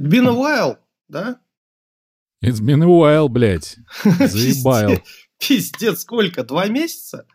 [0.00, 0.78] It's been a while,
[1.08, 1.40] да?
[2.42, 3.76] It's been a while, блядь.
[4.04, 5.02] Заебал.
[5.38, 6.42] Пиздец, сколько?
[6.42, 7.26] Два месяца?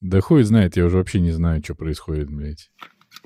[0.00, 2.70] Да хуй знает, я уже вообще не знаю, что происходит, блядь.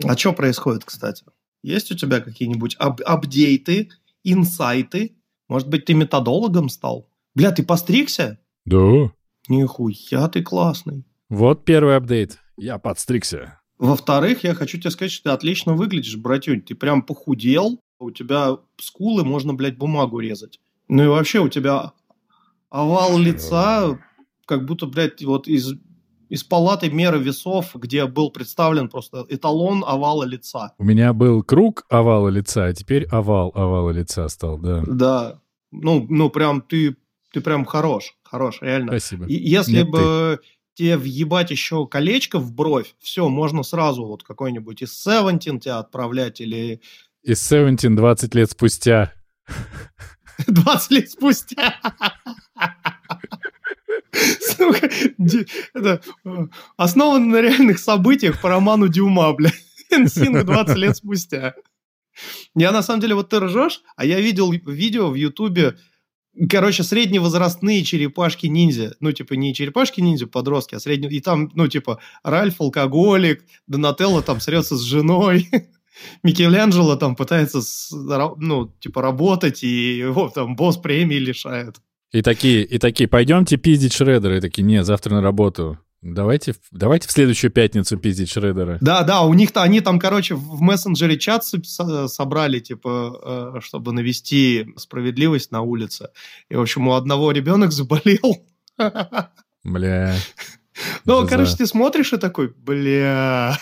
[0.04, 1.24] А что происходит, кстати?
[1.62, 3.90] Есть у тебя какие-нибудь ап- апдейты,
[4.22, 5.16] инсайты?
[5.48, 7.08] Может быть, ты методологом стал?
[7.35, 8.38] Бля, ты постригся?
[8.66, 9.12] Да.
[9.48, 11.04] Нихуя ты классный.
[11.28, 12.38] Вот первый апдейт.
[12.56, 13.60] Я подстригся.
[13.78, 16.60] Во-вторых, я хочу тебе сказать, что ты отлично выглядишь, братюнь.
[16.60, 20.60] Ты прям похудел, у тебя скулы, можно, блядь, бумагу резать.
[20.88, 21.92] Ну и вообще у тебя
[22.70, 23.98] овал лица,
[24.46, 25.74] как будто, блядь, вот из,
[26.28, 30.74] из палаты меры весов, где был представлен просто эталон овала лица.
[30.78, 34.82] У меня был круг овала лица, а теперь овал овала лица стал, да.
[34.87, 35.40] Да.
[35.70, 36.96] Ну, ну прям ты,
[37.32, 38.92] ты прям хорош, хорош, реально.
[38.92, 39.26] Спасибо.
[39.26, 40.40] И если Нет, бы
[40.74, 46.40] тебе въебать еще колечко в бровь, все, можно сразу вот какой-нибудь из Seventeen тебя отправлять
[46.40, 46.80] или
[47.24, 49.14] Из 17 20 лет спустя.
[50.46, 51.80] 20 лет спустя.
[54.40, 54.90] Сука,
[55.73, 59.51] это, э, основано на реальных событиях по роману Дюма, бля.
[59.90, 61.54] Энсинг 20 лет спустя.
[62.54, 65.79] Я на самом деле, вот ты ржешь, а я видел видео в Ютубе,
[66.51, 68.97] короче, средневозрастные черепашки-ниндзя.
[69.01, 71.11] Ну, типа, не черепашки-ниндзя, подростки, а средние...
[71.11, 75.48] И там, ну, типа, Ральф алкоголик, Донателло там срется с женой,
[76.23, 77.61] Микеланджело там пытается,
[77.92, 81.77] ну, типа, работать, и его там босс премии лишает.
[82.12, 84.36] И такие, и такие, пойдемте пиздить Шреддера.
[84.39, 85.78] И такие, не, завтра на работу.
[86.01, 88.78] Давайте, давайте в следующую пятницу пиздить Шреддера.
[88.81, 93.61] Да, да, у них-то, они там, короче, в мессенджере чат со- со- собрали, типа, э,
[93.61, 96.11] чтобы навести справедливость на улице.
[96.51, 98.47] И, в общем, у одного ребенок заболел.
[99.64, 100.14] Бля.
[101.05, 103.58] Ну, короче, ты смотришь и такой, бля.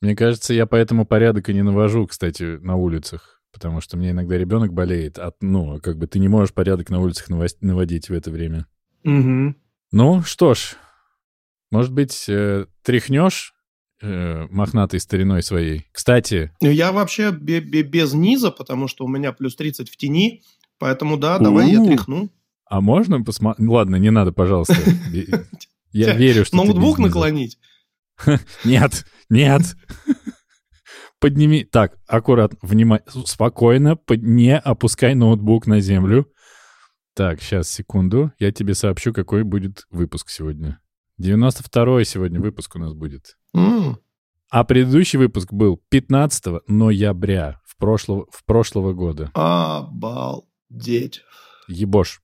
[0.00, 3.42] Мне кажется, я поэтому порядок и не навожу, кстати, на улицах.
[3.52, 5.18] Потому что мне иногда ребенок болеет.
[5.18, 7.28] От, ну, как бы ты не можешь порядок на улицах
[7.60, 8.66] наводить в это время.
[9.04, 9.56] Мгм.
[9.90, 10.74] Ну, что ж.
[11.70, 13.54] Может быть, э, тряхнешь
[14.00, 15.86] э, мохнатой стариной своей?
[15.92, 19.96] Кстати, Ну, Я вообще бе- бе- без низа, потому что у меня плюс 30 в
[19.96, 20.42] тени,
[20.78, 21.86] поэтому да, давай я У.
[21.86, 22.30] тряхну.
[22.66, 23.66] а можно посмотреть?
[23.68, 24.76] Ладно, не надо, пожалуйста.
[25.92, 27.58] Я верю, что Ноутбук наклонить.
[28.64, 29.62] Нет, нет.
[31.20, 31.64] Подними.
[31.64, 36.26] Так, аккуратно, внимание, спокойно, под- не опускай ноутбук на землю.
[37.14, 38.32] Так, сейчас, секунду.
[38.38, 40.80] Я тебе сообщу, какой будет выпуск сегодня.
[41.20, 43.36] 92-й сегодня выпуск у нас будет.
[43.54, 43.98] М.
[44.50, 49.30] А предыдущий выпуск был 15 ноября в прошлого, в прошлого года.
[49.34, 51.22] Обалдеть.
[51.66, 52.22] Ебош.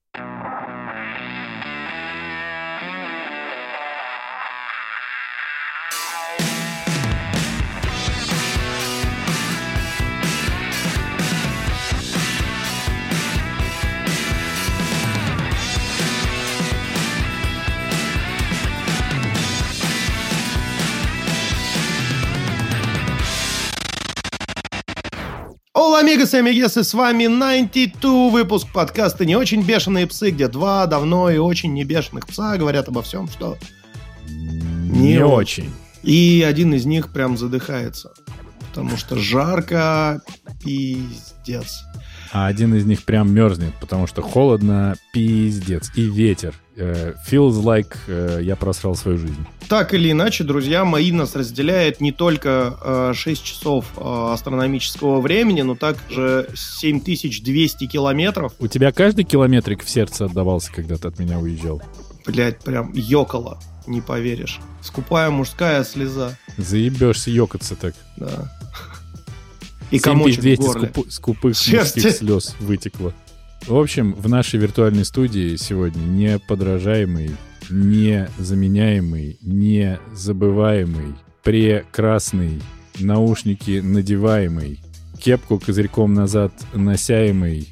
[26.15, 31.29] Амигос и амигесы, с вами 92 выпуск подкаста «Не очень бешеные псы», где два давно
[31.29, 33.57] и очень не бешеных пса говорят обо всем, что...
[34.25, 35.73] Не очень.
[36.03, 38.13] И один из них прям задыхается,
[38.69, 40.21] потому что жарко,
[40.63, 41.83] пиздец.
[42.31, 45.91] А один из них прям мерзнет, потому что холодно, пиздец.
[45.95, 46.53] И ветер.
[46.77, 49.45] Э, feels like э, я просрал свою жизнь.
[49.69, 54.01] Так или иначе, друзья мои, нас разделяет не только э, 6 часов э,
[54.33, 58.53] астрономического времени, но также 7200 километров.
[58.59, 61.81] У тебя каждый километрик в сердце отдавался, когда ты от меня уезжал?
[62.25, 64.59] Блять, прям ёкало, не поверишь.
[64.81, 67.93] Скупая мужская слеза, Заебешься ёкаться так.
[68.17, 68.51] да.
[69.95, 70.89] И комочек в 7200 горле.
[70.89, 73.13] скупу- скупых мужских слез вытекло.
[73.67, 77.31] В общем, в нашей виртуальной студии сегодня неподражаемый,
[77.69, 82.61] незаменяемый, незабываемый, прекрасный,
[82.99, 84.79] наушники надеваемый,
[85.19, 87.69] кепку козырьком назад носяемый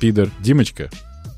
[0.00, 0.90] пидор Димочка.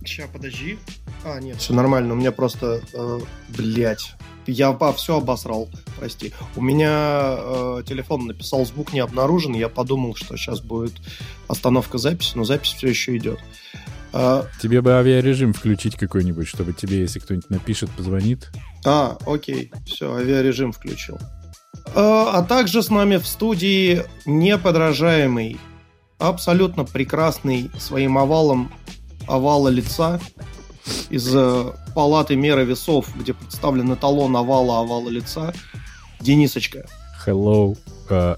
[0.05, 0.79] Ща, подожди.
[1.25, 2.15] А, нет, все нормально.
[2.15, 3.21] У меня просто, э,
[3.57, 4.15] блять,
[4.53, 5.69] я все обосрал,
[5.99, 6.33] прости.
[6.57, 10.95] У меня э, телефон написал звук не обнаружен, я подумал, что сейчас будет
[11.49, 13.39] остановка записи, но запись все еще идет.
[14.13, 18.51] А, Тебе бы авиарежим включить какой-нибудь, чтобы тебе, если кто-нибудь напишет, позвонит.
[18.85, 21.19] а, окей, все, авиарежим включил.
[21.95, 25.59] А, а также с нами в студии неподражаемый,
[26.19, 28.73] абсолютно прекрасный своим овалом
[29.27, 30.21] овала лица
[31.11, 35.53] из э, палаты меры весов, где представлен эталон овала овала лица,
[36.21, 36.87] Денисочка.
[37.27, 37.77] Hello,
[38.09, 38.37] uh,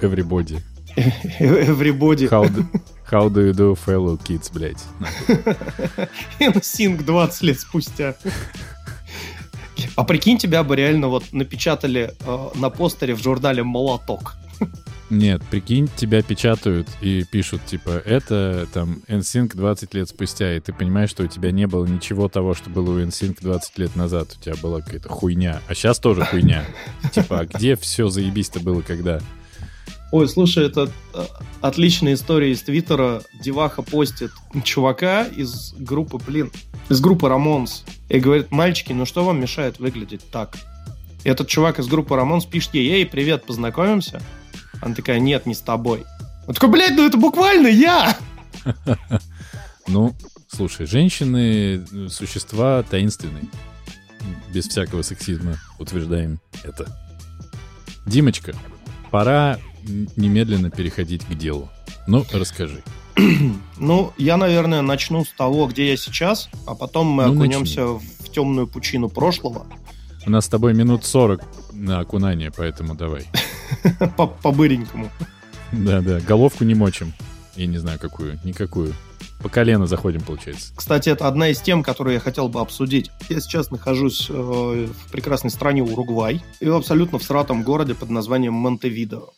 [0.00, 0.60] everybody.
[1.38, 2.28] Everybody.
[2.28, 2.66] How do,
[3.10, 4.84] How do you do, fellow kids, блядь?
[6.40, 8.14] NSYNC 20 лет спустя.
[9.96, 14.36] А прикинь, тебя бы реально вот напечатали э, на постере в журнале «Молоток».
[15.10, 20.74] Нет, прикинь, тебя печатают и пишут, типа, это там NSYNC 20 лет спустя, и ты
[20.74, 24.36] понимаешь, что у тебя не было ничего того, что было у NSYNC 20 лет назад.
[24.38, 25.62] У тебя была какая-то хуйня.
[25.66, 26.64] А сейчас тоже хуйня.
[27.12, 29.20] Типа, а где все заебись-то было когда?
[30.10, 31.24] Ой, слушай, это э,
[31.60, 33.22] отличная история из Твиттера.
[33.42, 34.30] Деваха постит
[34.64, 36.50] чувака из группы, блин,
[36.88, 37.84] из группы Рамонс.
[38.08, 40.56] И говорит, мальчики, ну что вам мешает выглядеть так?
[41.24, 44.22] И этот чувак из группы Рамонс пишет ей, эй, привет, познакомимся?
[44.80, 46.04] Она такая, нет, не с тобой.
[46.46, 48.16] Он такой, блядь, ну это буквально я!
[49.86, 50.14] Ну,
[50.48, 53.44] слушай, женщины— существа таинственные.
[54.52, 56.86] Без всякого сексизма утверждаем это.
[58.04, 58.54] Димочка,
[59.10, 59.58] пора
[60.16, 61.70] немедленно переходить к делу.
[62.06, 62.82] Ну, расскажи.
[63.78, 68.08] Ну, я, наверное, начну с того, где я сейчас, а потом мы ну, окунемся начни.
[68.20, 69.66] в темную пучину прошлого.
[70.26, 71.42] У нас с тобой минут 40
[71.72, 73.26] на окунание, поэтому давай.
[74.42, 75.10] По-быренькому.
[75.72, 77.12] Да-да, головку не мочим.
[77.56, 78.94] Я не знаю, какую, никакую.
[79.42, 80.72] По колено заходим, получается.
[80.74, 83.10] Кстати, это одна из тем, которые я хотел бы обсудить.
[83.28, 88.54] Я сейчас нахожусь э, в прекрасной стране Уругвай и абсолютно в сратом городе под названием
[88.54, 89.30] Монтевидео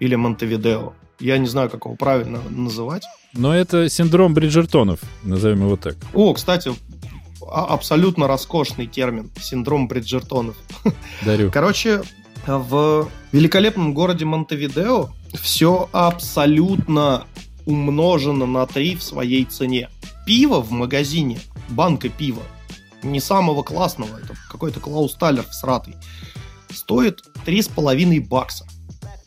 [0.00, 0.94] или Монтевидео.
[1.20, 3.04] Я не знаю, как его правильно называть.
[3.32, 5.96] Но это синдром Бриджертонов, назовем его так.
[6.12, 6.72] О, кстати,
[7.48, 9.30] а, абсолютно роскошный термин.
[9.40, 10.56] Синдром Бриджертонов.
[11.24, 11.50] Дарю.
[11.52, 12.02] Короче,
[12.46, 17.26] в великолепном городе Монтевидео все абсолютно
[17.66, 19.90] умножено на 3 в своей цене.
[20.26, 21.38] Пиво в магазине,
[21.68, 22.42] банка пива,
[23.02, 25.96] не самого классного, это какой-то Клаус Талер всратый,
[26.70, 28.66] стоит 3,5 бакса.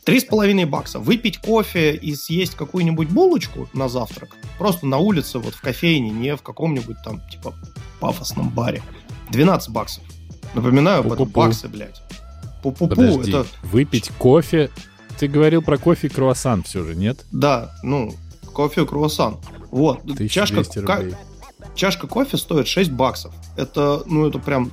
[0.04, 1.00] Три с половиной бакса.
[1.00, 4.30] Выпить кофе и съесть какую-нибудь булочку на завтрак.
[4.56, 7.54] Просто на улице, вот в кофейне, не в каком-нибудь там, типа,
[8.00, 8.82] пафосном баре.
[9.28, 10.02] 12 баксов.
[10.54, 12.00] Напоминаю об этом баксы, блядь.
[12.62, 12.88] Пу-пу-пу.
[12.88, 13.46] Подожди, это...
[13.62, 14.70] выпить кофе...
[15.18, 17.24] Ты говорил про кофе и круассан все же, нет?
[17.32, 18.14] Да, ну,
[18.52, 19.38] кофе и круассан.
[19.70, 20.00] Вот.
[20.30, 21.14] Чашка, рублей.
[21.74, 23.34] чашка кофе стоит 6 баксов.
[23.56, 24.70] Это, ну, это прям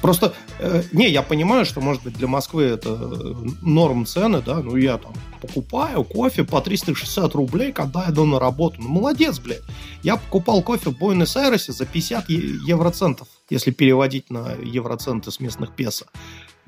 [0.00, 4.60] Просто, э, не, я понимаю, что, может быть, для Москвы это э, норм цены, да,
[4.60, 5.12] ну я там
[5.42, 8.76] покупаю кофе по 360 рублей, когда иду на работу.
[8.78, 9.62] Ну, молодец, блядь.
[10.02, 16.06] Я покупал кофе в Буэнос-Айресе за 50 евроцентов, если переводить на евроценты с местных песо.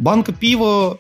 [0.02, 0.98] Банка пива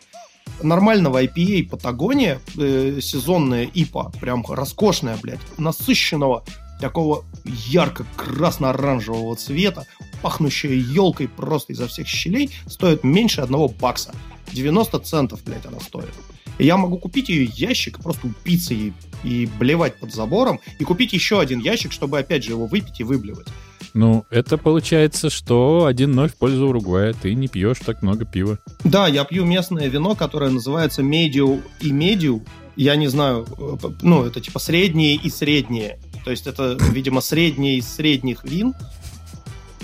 [0.62, 6.44] нормального IPA Патагония, э, сезонная ИПА, прям роскошная, блядь, насыщенного
[6.80, 9.86] такого ярко-красно-оранжевого цвета,
[10.22, 14.14] пахнущая елкой просто изо всех щелей, стоит меньше одного бакса.
[14.52, 16.14] 90 центов, блядь, она стоит.
[16.60, 18.92] Я могу купить ее ящик, просто упиться ей
[19.24, 23.04] и блевать под забором, и купить еще один ящик, чтобы опять же его выпить и
[23.04, 23.48] выблевать.
[23.94, 27.12] Ну, это получается, что 1-0 в пользу Уругвая.
[27.12, 28.58] Ты не пьешь так много пива.
[28.84, 32.42] Да, я пью местное вино, которое называется медиу и медиу.
[32.74, 35.98] Я не знаю, э, ну, это типа среднее и среднее.
[36.24, 38.74] То есть это, видимо, средний из средних вин.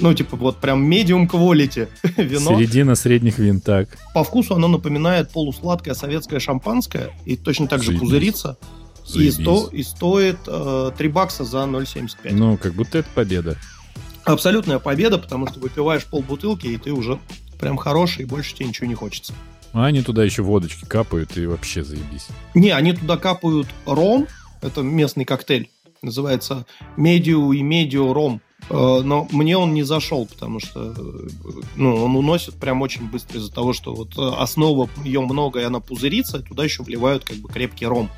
[0.00, 2.56] Ну, типа, вот прям medium quality вино.
[2.56, 3.88] Середина средних вин, так.
[4.14, 7.10] По вкусу оно напоминает полусладкое советское шампанское.
[7.26, 8.56] И точно так же пузырится.
[9.14, 12.32] И, сто, и стоит э, 3 бакса за 0,75.
[12.32, 13.56] Ну, как будто это победа.
[14.28, 17.18] Абсолютная победа, потому что выпиваешь полбутылки, и ты уже
[17.58, 19.32] прям хороший, и больше тебе ничего не хочется.
[19.72, 22.28] А они туда еще водочки капают, и вообще заебись.
[22.54, 24.26] Не, они туда капают ром,
[24.60, 25.70] это местный коктейль,
[26.02, 26.66] называется
[26.98, 28.42] медиу и медиу ром.
[28.68, 31.28] Э, но мне он не зашел, потому что э,
[31.76, 35.64] ну, он уносит прям очень быстро из-за того, что вот э, основа ее много, и
[35.64, 38.10] она пузырится, и туда еще вливают как бы крепкий ром.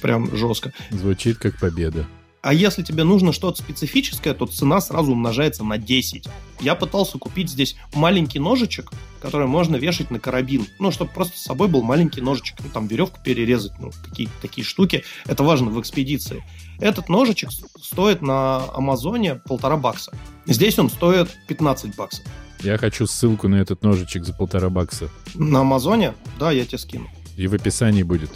[0.00, 0.72] Прям жестко.
[0.90, 2.06] Звучит как победа.
[2.40, 6.28] А если тебе нужно что-то специфическое, то цена сразу умножается на 10.
[6.60, 8.90] Я пытался купить здесь маленький ножичек,
[9.20, 10.66] который можно вешать на карабин.
[10.78, 12.58] Ну, чтобы просто с собой был маленький ножичек.
[12.62, 15.02] Ну, там веревку перерезать, ну, какие-то такие штуки.
[15.26, 16.44] Это важно в экспедиции.
[16.78, 17.50] Этот ножичек
[17.82, 20.12] стоит на Амазоне полтора бакса.
[20.46, 22.24] Здесь он стоит 15 баксов.
[22.60, 25.08] Я хочу ссылку на этот ножичек за полтора бакса.
[25.34, 26.14] На Амазоне?
[26.38, 27.08] Да, я тебе скину.
[27.36, 28.30] И в описании будет.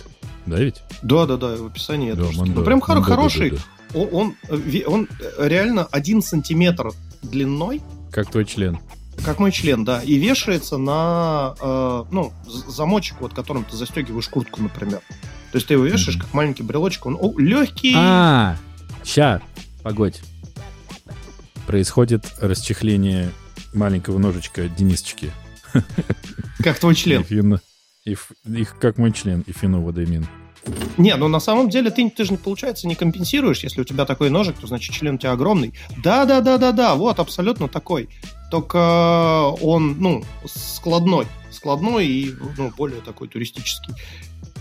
[0.47, 0.83] Да ведь?
[1.03, 2.55] Да, да, да, в описании я да, тоже скину.
[2.57, 3.51] Ну, прям манда, хороший.
[3.51, 4.37] Да, да, да он, он,
[4.87, 5.09] он
[5.39, 7.83] реально один сантиметр длиной.
[8.11, 8.79] Как твой член.
[9.25, 10.03] Как мой член, да.
[10.03, 15.01] И вешается на э, ну, замочек, вот которым ты застегиваешь куртку, например.
[15.53, 16.21] То есть ты его вешаешь, mm-hmm.
[16.21, 17.07] как маленький брелочек.
[17.07, 17.95] Он о, легкий.
[17.97, 18.57] А,
[19.05, 19.43] ща,
[19.83, 20.21] погодь.
[21.67, 23.31] Происходит расчехление
[23.75, 25.31] маленького ножичка Денисочки.
[26.59, 27.25] Как твой член.
[28.05, 30.27] Их, их, как мой член, if you
[30.97, 33.65] Не, ну на самом деле ты, ты же, получается, не компенсируешь.
[33.65, 35.75] Если у тебя такой ножик, то значит член у тебя огромный.
[36.03, 38.09] Да-да-да-да-да, вот, абсолютно такой.
[38.51, 41.27] Только он, ну, складной.
[41.51, 43.95] Складной и, ну, более такой туристический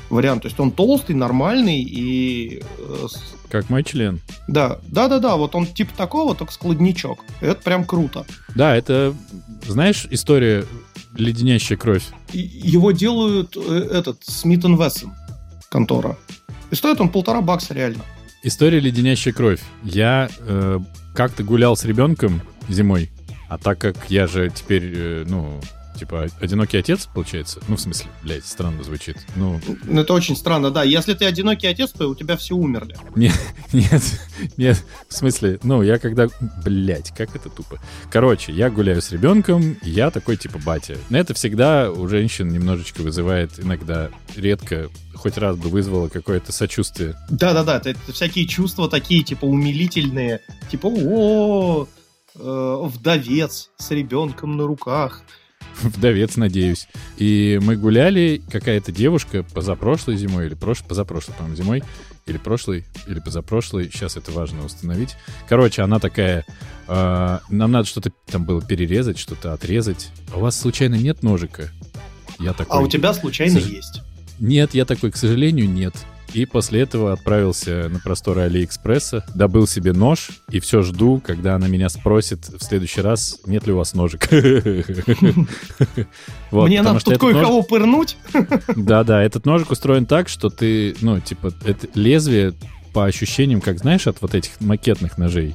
[0.10, 0.43] вариант.
[0.43, 2.63] То есть он толстый, нормальный и...
[2.79, 3.08] Э,
[3.50, 4.22] как мой член.
[4.48, 7.24] Да, да-да-да, вот он типа такого, только складничок.
[7.39, 8.25] Это прям круто.
[8.55, 9.15] Да, это,
[9.67, 10.65] знаешь, история
[11.15, 12.03] леденящая кровь.
[12.34, 15.13] И его делают э, этот Смит Вессон
[15.71, 16.17] контора.
[16.69, 18.03] И стоит он полтора бакса реально.
[18.43, 19.61] История леденящая кровь.
[19.83, 20.79] Я э,
[21.15, 23.09] как-то гулял с ребенком зимой,
[23.49, 25.59] а так как я же теперь, э, ну,
[25.98, 27.60] Типа, одинокий отец, получается?
[27.67, 29.17] Ну, в смысле, блядь, странно звучит.
[29.36, 30.83] Ну, ну, это очень странно, да.
[30.83, 32.95] Если ты одинокий отец, то у тебя все умерли.
[33.15, 33.39] Нет,
[33.74, 34.01] нет,
[34.57, 36.27] нет, в смысле, ну, я когда...
[36.63, 37.79] Блядь, как это тупо.
[38.10, 40.98] Короче, я гуляю с ребенком, я такой, типа, батя.
[41.10, 47.15] Но это всегда у женщин немножечко вызывает иногда, редко, хоть раз бы вызвало какое-то сочувствие.
[47.29, 50.41] Да-да-да, это, это всякие чувства такие, типа, умилительные.
[50.69, 51.88] Типа, о,
[52.36, 55.24] э, вдовец с ребенком на руках.
[55.82, 56.88] Вдовец, надеюсь.
[57.18, 60.84] И мы гуляли, какая-то девушка позапрошлой зимой, или прош...
[60.84, 61.84] позапрошлой, по-моему, зимой,
[62.27, 65.15] или прошлой, или позапрошлой, сейчас это важно установить.
[65.48, 66.46] Короче, она такая,
[66.88, 70.12] э, нам надо что-то там было перерезать, что-то отрезать.
[70.34, 71.72] А у вас случайно нет ножика?
[72.39, 72.77] Я такой...
[72.77, 74.01] А у тебя случайно есть?
[74.39, 75.96] Нет, я такой, к сожалению, нет.
[76.33, 81.67] И после этого отправился на просторы Алиэкспресса, добыл себе нож, и все жду, когда она
[81.67, 84.29] меня спросит в следующий раз, нет ли у вас ножик.
[86.51, 88.17] Мне надо тут кое-кого пырнуть.
[88.75, 92.53] Да-да, этот ножик устроен так, что ты, ну, типа, это лезвие
[92.93, 95.53] по ощущениям, как знаешь, от вот этих макетных ножей.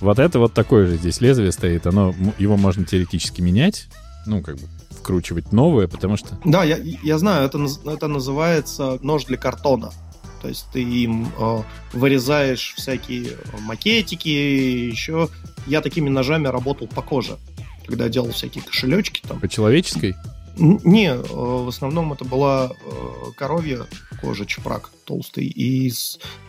[0.00, 1.86] Вот это вот такое же здесь лезвие стоит.
[1.86, 3.86] Оно, его можно теоретически менять,
[4.26, 4.62] ну, как бы
[5.04, 6.38] вкручивать новое, потому что...
[6.44, 9.92] Да, я, я знаю, это, это называется нож для картона.
[10.40, 15.28] То есть ты им э, вырезаешь всякие макетики, еще.
[15.66, 17.36] Я такими ножами работал по коже,
[17.86, 19.40] когда делал всякие кошелечки там.
[19.40, 20.14] По человеческой?
[20.56, 23.86] Не, э, в основном это была э, коровья
[24.20, 25.92] кожа, чепрак толстый и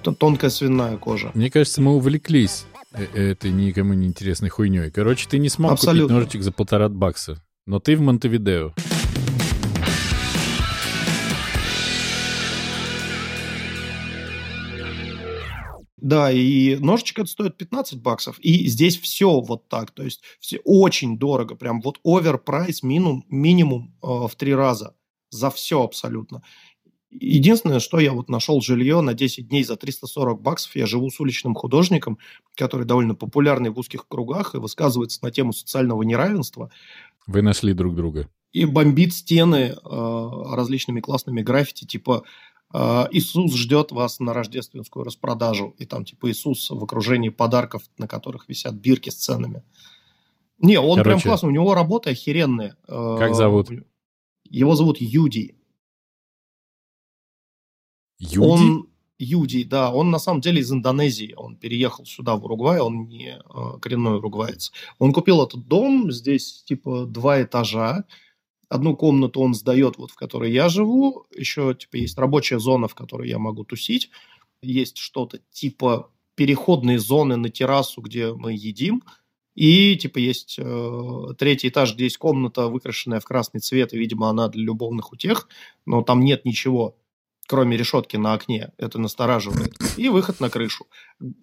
[0.01, 1.31] тонкая свиная кожа.
[1.33, 4.91] Мне кажется, мы увлеклись э, этой никому не интересной хуйней.
[4.91, 6.03] Короче, ты не смог Абсолютно.
[6.03, 7.41] купить ножичек за полтора бакса.
[7.67, 8.73] Но ты в Монтевидео.
[15.97, 18.37] Да, и ножичек это стоит 15 баксов.
[18.37, 19.89] И здесь все вот так.
[19.89, 21.55] То есть все очень дорого.
[21.55, 24.95] Прям вот оверпрайс минимум, минимум э, в три раза.
[25.31, 26.43] За все абсолютно.
[27.19, 30.75] Единственное, что я вот нашел жилье на 10 дней за 340 баксов.
[30.75, 32.19] Я живу с уличным художником,
[32.55, 36.71] который довольно популярный в узких кругах и высказывается на тему социального неравенства.
[37.27, 38.29] Вы нашли друг друга.
[38.51, 42.23] И бомбит стены э, различными классными граффити, типа
[42.73, 42.77] э,
[43.11, 45.75] «Иисус ждет вас на рождественскую распродажу».
[45.77, 49.63] И там типа Иисус в окружении подарков, на которых висят бирки с ценами.
[50.59, 52.77] Не, он Короче, прям классный, у него работа охеренная.
[52.87, 53.69] Э, как зовут?
[54.45, 55.55] Его зовут Юди.
[58.19, 58.39] Юди?
[58.39, 63.07] Он, Юди, да, он на самом деле из Индонезии, он переехал сюда, в Уругвай, он
[63.07, 64.71] не э, коренной уругваец.
[64.99, 68.03] Он купил этот дом, здесь типа два этажа,
[68.67, 72.95] одну комнату он сдает, вот в которой я живу, еще типа есть рабочая зона, в
[72.95, 74.09] которой я могу тусить,
[74.61, 79.03] есть что-то типа переходные зоны на террасу, где мы едим,
[79.55, 84.29] и типа есть э, третий этаж, где есть комната, выкрашенная в красный цвет, и, видимо,
[84.29, 85.47] она для любовных утех,
[85.85, 86.97] но там нет ничего
[87.47, 90.87] кроме решетки на окне, это настораживает, и выход на крышу,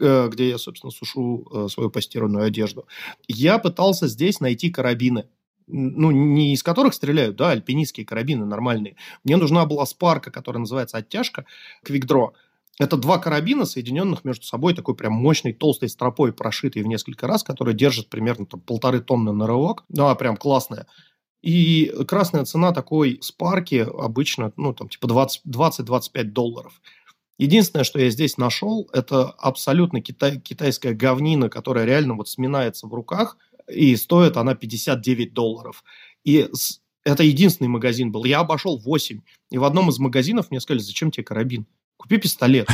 [0.00, 2.86] э, где я, собственно, сушу э, свою постиранную одежду.
[3.28, 5.28] Я пытался здесь найти карабины,
[5.66, 8.96] ну, не из которых стреляют, да, альпинистские карабины нормальные.
[9.24, 11.46] Мне нужна была спарка, которая называется оттяжка,
[11.84, 12.32] квикдро.
[12.78, 17.42] Это два карабина, соединенных между собой такой прям мощной толстой стропой, прошитой в несколько раз,
[17.42, 19.84] которая держит примерно там, полторы тонны на рывок.
[19.88, 20.86] Да, прям классная.
[21.42, 26.80] И красная цена такой спарки обычно, ну, там, типа 20-25 долларов.
[27.38, 32.94] Единственное, что я здесь нашел, это абсолютно китай, китайская говнина, которая реально вот сминается в
[32.94, 33.36] руках,
[33.68, 35.82] и стоит она 59 долларов.
[36.24, 36.48] И
[37.04, 38.24] это единственный магазин был.
[38.24, 39.20] Я обошел 8,
[39.50, 41.66] и в одном из магазинов мне сказали, зачем тебе карабин?
[41.96, 42.68] Купи пистолет.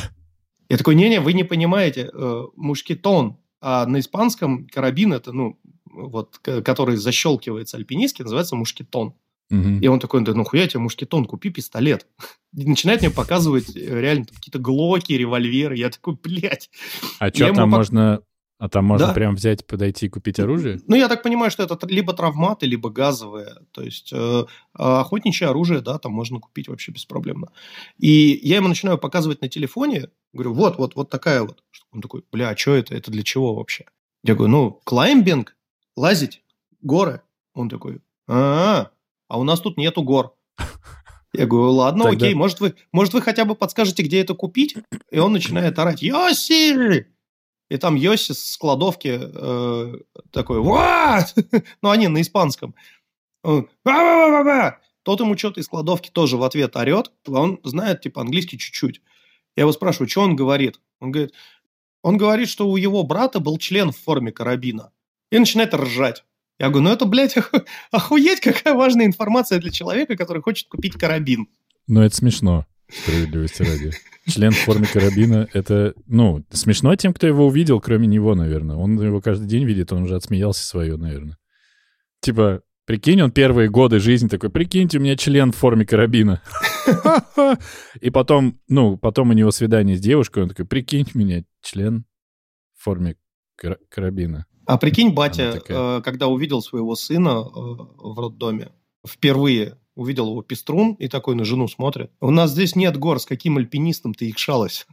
[0.68, 5.58] Я такой, не-не, вы не понимаете, э, мушкетон, а на испанском карабин это, ну,
[5.92, 9.14] вот, который защелкивается альпинистки, называется мушкетон.
[9.50, 9.78] Угу.
[9.80, 12.06] И он такой, да ну хуя тебе мушкетон, купи пистолет.
[12.56, 15.76] И начинает мне показывать э, реально какие-то глоки, револьверы.
[15.76, 16.70] Я такой, блядь.
[17.18, 18.20] А что там можно
[18.58, 19.12] А там можно Да.
[19.14, 20.80] прям взять, подойти и купить оружие?
[20.86, 23.54] Ну, я так понимаю, что это либо травматы, либо газовые.
[23.70, 27.52] То есть э, а охотничье оружие, да, там можно купить вообще беспроблемно.
[27.98, 31.62] И я ему начинаю показывать на телефоне, говорю, вот, вот, вот такая вот.
[31.92, 32.94] Он такой, бля, а что это?
[32.94, 33.84] Это для чего вообще?
[34.24, 35.56] Я говорю, ну, клаймбинг,
[35.98, 36.42] лазить,
[36.80, 37.22] горы.
[37.54, 38.90] Он такой, а,
[39.28, 40.34] а у нас тут нету гор.
[41.34, 44.76] Я говорю, ладно, Тогда- окей, может вы, может вы хотя бы подскажете, где это купить?
[45.10, 47.06] И он начинает орать, Йоси!
[47.68, 49.94] И там Йоси с кладовки э,
[50.32, 51.34] такой, вот!
[51.82, 52.74] Ну, они на испанском.
[53.42, 58.22] Он, «Ва-ва-ва-ва-ва!» Тот ему что-то из кладовки тоже в ответ орет, а он знает, типа,
[58.22, 59.00] английский чуть-чуть.
[59.54, 60.80] Я его спрашиваю, что он говорит?
[61.00, 61.34] Он говорит,
[62.02, 64.92] он говорит, что у его брата был член в форме карабина.
[65.30, 66.24] И начинает ржать.
[66.58, 70.94] Я говорю, ну это, блядь, оху- охуеть, какая важная информация для человека, который хочет купить
[70.94, 71.48] карабин.
[71.86, 73.92] Ну, это смешно, справедливости ради.
[74.26, 78.76] Член в форме карабина— это, ну, смешно тем, кто его увидел, кроме него, наверное.
[78.76, 81.38] Он его каждый день видит, он уже отсмеялся свое, наверное.
[82.20, 86.42] Типа, прикинь, он первые годы жизни такой, прикиньте, у меня член в форме карабина.
[88.00, 92.04] И потом, ну, потом у него свидание с девушкой, он такой, прикиньте, у меня член
[92.76, 93.16] в форме
[93.56, 94.46] кара- карабина.
[94.68, 95.98] А прикинь, батя, такая.
[95.98, 98.68] э, когда увидел своего сына э, в роддоме,
[99.06, 102.10] впервые увидел его пеструн и такой на жену смотрит.
[102.20, 104.86] У нас здесь нет гор, с каким альпинистом ты их шалась?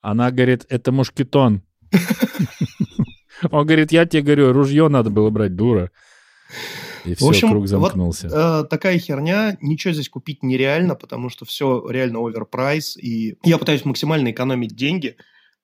[0.00, 1.62] Она говорит, это мушкетон.
[3.52, 5.92] Он говорит, я тебе говорю, ружье надо было брать, дура.
[7.04, 8.26] И все, общем, круг вот, замкнулся.
[8.26, 13.84] Э, такая херня, ничего здесь купить нереально, потому что все реально оверпрайс, и я пытаюсь
[13.84, 15.16] максимально экономить деньги,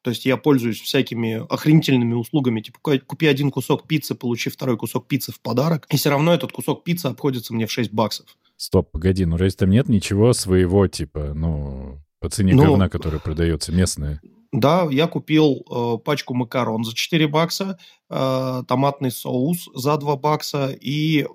[0.04, 4.76] то есть я пользуюсь всякими охренительными услугами, типа ку- купи один кусок пиццы, получи второй
[4.76, 8.26] кусок пиццы в подарок, и все равно этот кусок пиццы обходится мне в 6 баксов.
[8.56, 13.18] Стоп, погоди, ну разве там нет ничего своего, типа, ну, по цене Ну, говна, которое
[13.18, 14.20] продается местное?
[14.56, 17.76] Да, я купил э, пачку макарон за 4 бакса,
[18.08, 21.26] э, томатный соус за 2 бакса и э,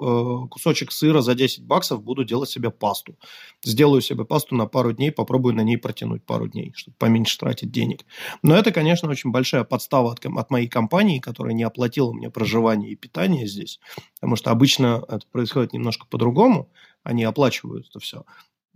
[0.50, 2.02] кусочек сыра за 10 баксов.
[2.02, 3.18] Буду делать себе пасту.
[3.62, 7.72] Сделаю себе пасту на пару дней, попробую на ней протянуть пару дней, чтобы поменьше тратить
[7.72, 8.06] денег.
[8.42, 12.92] Но это, конечно, очень большая подстава от, от моей компании, которая не оплатила мне проживание
[12.92, 13.82] и питание здесь.
[14.16, 16.72] Потому что обычно это происходит немножко по-другому.
[17.04, 18.24] Они оплачивают это все.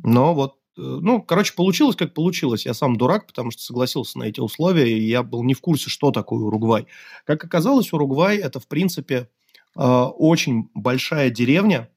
[0.04, 2.66] Но вот ну, короче, получилось, как получилось.
[2.66, 5.90] Я сам дурак, потому что согласился на эти условия, и я был не в курсе,
[5.90, 6.88] что такое Уругвай.
[7.26, 9.30] Как оказалось, Уругвай– это, в принципе,
[9.76, 11.90] э, очень большая деревня.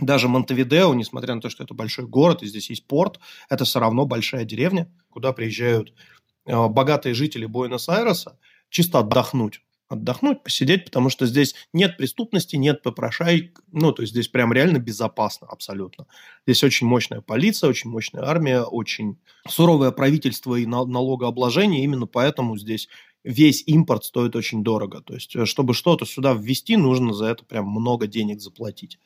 [0.00, 3.80] Даже Монтевидео, несмотря на то, что это большой город, и здесь есть порт, это все
[3.80, 5.92] равно большая деревня, куда приезжают
[6.46, 8.38] э, богатые жители Буэнос-Айреса
[8.70, 9.62] чисто отдохнуть.
[9.88, 13.54] Отдохнуть, посидеть, потому что здесь нет преступности, нет попрошай.
[13.72, 16.06] Ну, то есть здесь прям реально безопасно абсолютно.
[16.46, 21.84] Здесь очень мощная полиция, очень мощная армия, очень суровое правительство и на- налогообложение.
[21.84, 22.88] Именно поэтому здесь
[23.24, 25.00] весь импорт стоит очень дорого.
[25.00, 28.98] То есть, э, чтобы что-то сюда ввести, нужно за это прям много денег заплатить.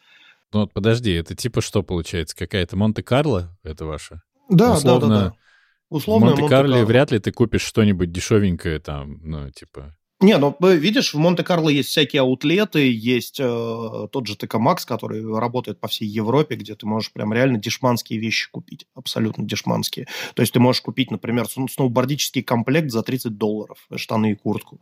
[0.52, 2.36] Ну вот подожди, это типа что получается?
[2.36, 4.22] Какая-то Монте-Карло это ваша?
[4.50, 5.34] Да, Условно, да, да, да.
[5.90, 9.96] В Условно Монте-Карле вряд ли ты купишь что-нибудь дешевенькое там, ну, типа...
[10.22, 15.22] Не, ну видишь, в Монте-Карло есть всякие аутлеты, есть э, тот же ТК Макс, который
[15.38, 20.06] работает по всей Европе, где ты можешь прям реально дешманские вещи купить, абсолютно дешманские.
[20.34, 24.80] То есть ты можешь купить, например, сн- сноубордический комплект за 30 долларов, штаны и куртку,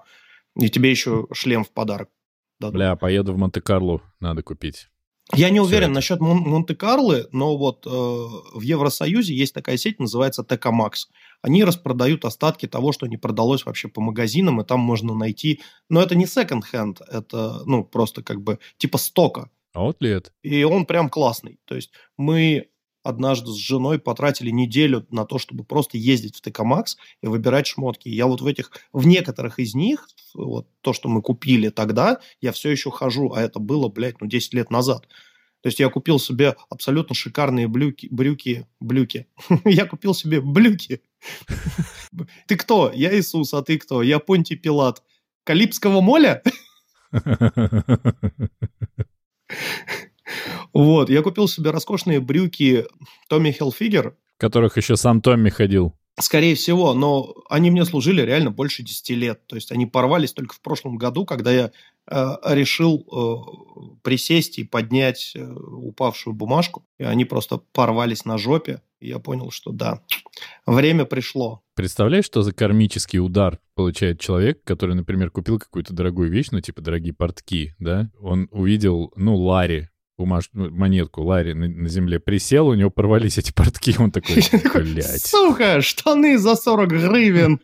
[0.56, 2.10] и тебе еще шлем в подарок.
[2.58, 2.74] дадут.
[2.74, 4.88] Бля, поеду в Монте-Карло, надо купить.
[5.34, 5.94] Я не уверен это.
[5.94, 11.08] насчет Мон- Монте-Карлы, но вот э, в Евросоюзе есть такая сеть, называется ТК Макс.
[11.42, 15.60] Они распродают остатки того, что не продалось вообще по магазинам, и там можно найти...
[15.88, 19.50] Но это не секонд-хенд, это ну просто как бы типа стока.
[19.72, 20.32] Аутлет.
[20.42, 21.58] И он прям классный.
[21.64, 22.68] То есть мы
[23.02, 27.66] однажды с женой потратили неделю на то, чтобы просто ездить в ТК Макс и выбирать
[27.66, 28.08] шмотки.
[28.08, 32.20] И Я вот в этих, в некоторых из них, вот то, что мы купили тогда,
[32.40, 35.08] я все еще хожу, а это было, блядь, ну 10 лет назад.
[35.62, 39.26] То есть я купил себе абсолютно шикарные брюки, брюки, блюки.
[39.66, 41.02] Я купил себе блюки.
[42.46, 42.90] Ты кто?
[42.94, 44.02] Я Иисус, а ты кто?
[44.02, 45.02] Я Понтий Пилат.
[45.44, 46.42] Калипского моля?
[50.72, 52.86] Вот, я купил себе роскошные брюки
[53.28, 55.94] Томми Хилфигер, В которых еще сам Томми ходил.
[56.18, 59.46] скорее всего, но они мне служили реально больше 10 лет.
[59.46, 61.72] То есть они порвались только в прошлом году, когда я
[62.10, 66.84] э, решил э, присесть и поднять э, упавшую бумажку.
[66.98, 68.82] И они просто порвались на жопе.
[69.00, 70.02] И я понял, что да,
[70.66, 71.62] время пришло.
[71.74, 76.82] Представляешь, что за кармический удар получает человек, который, например, купил какую-то дорогую вещь, ну, типа
[76.82, 78.10] дорогие портки, да?
[78.20, 79.88] Он увидел, ну, Ларри,
[80.20, 80.50] бумаж...
[80.52, 84.36] ну, монетку Ларри на, на земле, присел, у него порвались эти портки, он такой,
[84.82, 85.24] блядь.
[85.24, 87.60] Сука, штаны за 40 гривен.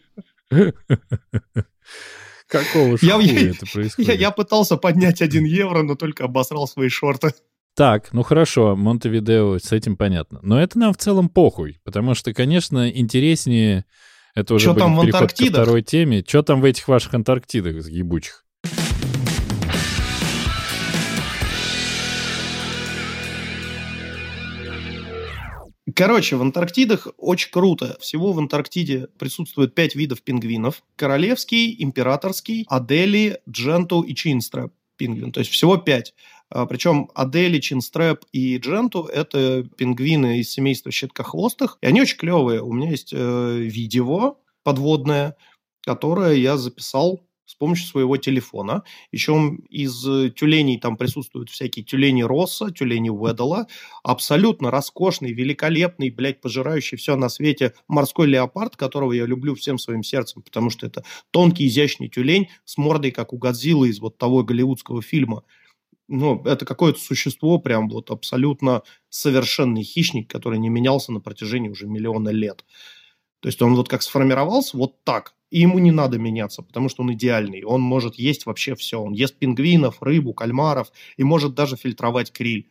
[2.48, 4.08] Какого Я- это происходит?
[4.08, 7.32] Я, я пытался поднять 1 евро, но только обосрал свои шорты.
[7.74, 10.40] Так, ну хорошо, Монтевидео, с этим понятно.
[10.42, 13.84] Но это нам в целом похуй, потому что, конечно, интереснее...
[14.34, 15.62] Это уже Чё там в Антарктидах?
[15.62, 16.22] второй теме.
[16.26, 18.45] Что там в этих ваших Антарктидах ебучих?
[25.96, 27.96] Короче, в Антарктидах очень круто.
[28.00, 30.82] Всего в Антарктиде присутствует пять видов пингвинов.
[30.94, 35.32] Королевский, императорский, Адели, Дженту и Чинстрэп пингвин.
[35.32, 36.12] То есть всего пять.
[36.50, 41.78] А, Причем Адели, Чинстрэп и Дженту– это пингвины из семейства щиткохвостых.
[41.80, 42.60] И они очень клевые.
[42.60, 45.34] У меня есть э, видео подводное,
[45.80, 47.22] которое я записал
[47.56, 48.82] помощью своего телефона.
[49.12, 53.66] Еще из э, тюленей там присутствуют всякие тюлени Росса, тюлени Уэддала.
[54.02, 60.02] Абсолютно роскошный, великолепный, блядь, пожирающий все на свете морской леопард, которого я люблю всем своим
[60.02, 64.42] сердцем, потому что это тонкий, изящный тюлень с мордой, как у Годзиллы из вот того
[64.42, 65.44] голливудского фильма.
[66.08, 71.86] Ну, это какое-то существо, прям вот абсолютно совершенный хищник, который не менялся на протяжении уже
[71.86, 72.64] миллиона лет.
[73.40, 77.02] То есть он вот как сформировался вот так, и ему не надо меняться, потому что
[77.02, 77.62] он идеальный.
[77.64, 79.00] Он может есть вообще все.
[79.00, 82.68] Он ест пингвинов, рыбу, кальмаров и может даже фильтровать криль.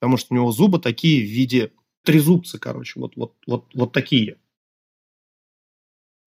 [0.00, 1.72] Потому что у него зубы такие в виде
[2.04, 4.36] трезубцы, короче, вот, вот, вот, вот такие.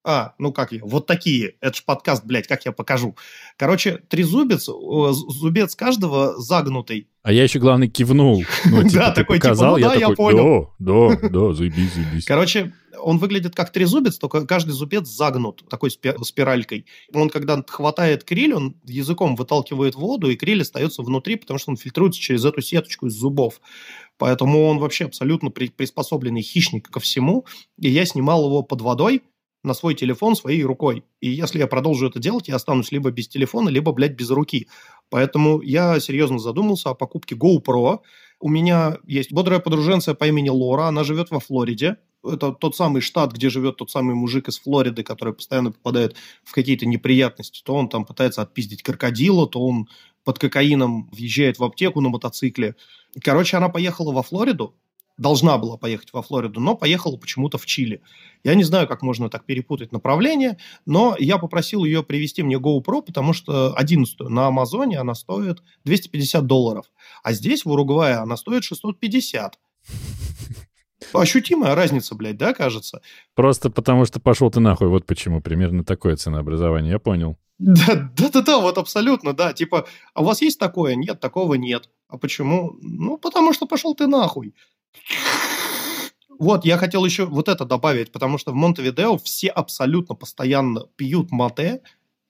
[0.03, 1.55] А, ну как я, вот такие.
[1.61, 3.15] Это ж подкаст, блядь, как я покажу.
[3.57, 7.07] Короче, трезубец, зубец каждого загнутый.
[7.23, 8.43] А я еще, главное, кивнул.
[8.65, 10.71] Ну, типа, Да, такой, типа, ну да, я понял.
[10.79, 12.25] Да, да, да, заебись, заебись.
[12.25, 16.87] Короче, он выглядит как трезубец, только каждый зубец загнут такой спи- спиралькой.
[17.13, 21.77] Он, когда хватает криль, он языком выталкивает воду, и криль остается внутри, потому что он
[21.77, 23.61] фильтруется через эту сеточку из зубов.
[24.17, 27.45] Поэтому он вообще абсолютно при- приспособленный хищник ко всему.
[27.79, 29.21] И я снимал его под водой
[29.63, 31.03] на свой телефон своей рукой.
[31.19, 34.67] И если я продолжу это делать, я останусь либо без телефона, либо, блядь, без руки.
[35.09, 37.99] Поэтому я серьезно задумался о покупке GoPro.
[38.39, 41.97] У меня есть бодрая подруженция по имени Лора, она живет во Флориде.
[42.23, 46.51] Это тот самый штат, где живет тот самый мужик из Флориды, который постоянно попадает в
[46.51, 47.61] какие-то неприятности.
[47.63, 49.87] То он там пытается отпиздить крокодила, то он
[50.23, 52.75] под кокаином въезжает в аптеку на мотоцикле.
[53.23, 54.75] Короче, она поехала во Флориду,
[55.17, 58.01] должна была поехать во Флориду, но поехала почему-то в Чили.
[58.43, 63.01] Я не знаю, как можно так перепутать направление, но я попросил ее привезти мне GoPro,
[63.01, 66.85] потому что 11 на Амазоне она стоит 250 долларов,
[67.23, 69.59] а здесь, в Уругвае, она стоит 650.
[71.13, 73.01] Ощутимая разница, блядь, да, кажется?
[73.35, 75.41] Просто потому что пошел ты нахуй, вот почему.
[75.41, 77.37] Примерно такое ценообразование, я понял.
[77.57, 79.53] Да, да, да, да, вот абсолютно, да.
[79.53, 80.95] Типа, а у вас есть такое?
[80.95, 81.89] Нет, такого нет.
[82.07, 82.77] А почему?
[82.81, 84.55] Ну, потому что пошел ты нахуй.
[86.39, 91.31] Вот, я хотел еще вот это добавить, потому что в Монтевидео все абсолютно постоянно пьют
[91.31, 91.81] мате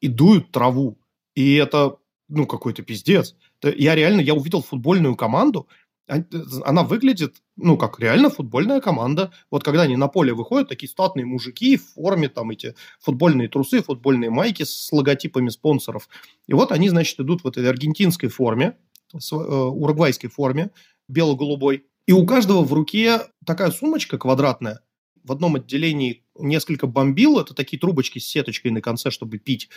[0.02, 0.98] и дуют траву.
[1.36, 1.98] И это,
[2.28, 3.36] ну, какой-то пиздец.
[3.64, 5.68] Я реально, я увидел футбольную команду,
[6.10, 6.24] а-
[6.66, 9.32] она выглядит, ну, как реально футбольная команда.
[9.50, 13.82] Вот когда они на поле выходят, такие статные мужики в форме, там эти футбольные трусы,
[13.82, 16.10] футбольные майки с логотипами спонсоров.
[16.48, 18.76] И вот они, значит, идут в этой аргентинской форме,
[19.18, 20.72] с, э, уругвайской форме,
[21.08, 21.86] бело-голубой.
[22.08, 24.82] И у каждого в руке такая сумочка квадратная.
[25.24, 29.70] В одном отделении несколько бомбил, это такие трубочки с сеточкой на конце, чтобы пить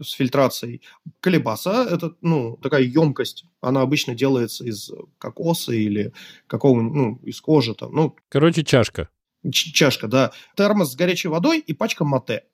[0.00, 0.82] с фильтрацией.
[1.20, 6.12] Колебаса, это, ну, такая емкость, она обычно делается из кокоса или
[6.46, 9.10] какого ну, из кожи там, ну, Короче, чашка.
[9.50, 10.32] ч- чашка, да.
[10.56, 12.44] Термос с горячей водой и пачка мате.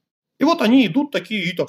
[0.40, 1.68] И вот они идут такие и так...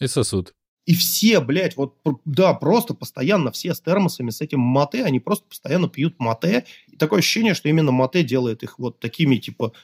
[0.00, 0.54] И сосуд.
[0.88, 5.44] И все, блядь, вот, да, просто постоянно все с термосами, с этим мате, они просто
[5.46, 6.64] постоянно пьют мате.
[6.86, 9.74] И такое ощущение, что именно мате делает их вот такими, типа,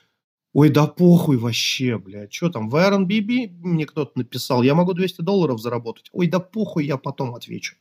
[0.54, 5.20] ой, да похуй вообще, блядь, что там, в Airbnb мне кто-то написал, я могу 200
[5.20, 6.08] долларов заработать.
[6.12, 7.76] Ой, да похуй, я потом отвечу.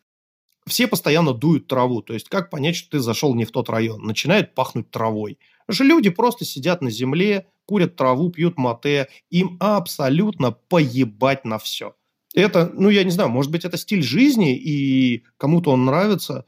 [0.68, 4.04] Все постоянно дуют траву, то есть как понять, что ты зашел не в тот район?
[4.04, 5.40] Начинает пахнуть травой.
[5.66, 11.96] Потому люди просто сидят на земле, курят траву, пьют мате, им абсолютно поебать на все.
[12.34, 16.46] Это, ну, я не знаю, может быть, это стиль жизни, и кому-то он нравится.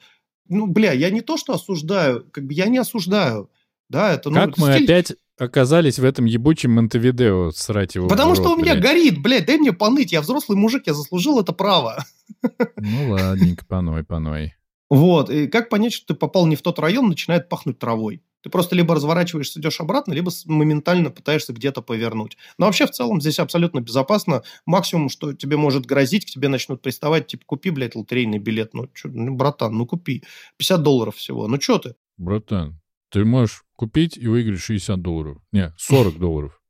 [0.47, 3.49] Ну, бля, я не то, что осуждаю, как бы я не осуждаю.
[3.89, 8.31] Да, это, ну, Как мы стиль- опять оказались в этом ебучем Монтевидео, срать его Потому
[8.31, 8.83] рот, что у меня блядь.
[8.83, 12.03] горит, блядь, дай мне поныть, я взрослый мужик, я заслужил это право.
[12.77, 14.55] Ну ладненько, паной, паной.
[14.89, 18.21] Вот, и как понять, что ты попал не в тот район, начинает пахнуть травой?
[18.45, 22.37] Ты просто либо разворачиваешься, идешь обратно, либо моментально пытаешься где-то повернуть.
[22.59, 24.43] Но вообще в целом здесь абсолютно безопасно.
[24.67, 28.75] Максимум, что тебе может грозить, к тебе начнут приставать, типа, купи, блядь, лотерейный билет.
[28.75, 30.23] Ну, чё, ну, братан, ну купи.
[30.57, 31.47] 50 долларов всего.
[31.47, 31.95] Ну, что ты?
[32.17, 32.79] Братан,
[33.09, 35.39] ты можешь купить и выиграть 60 долларов.
[35.51, 36.61] Не, 40 долларов.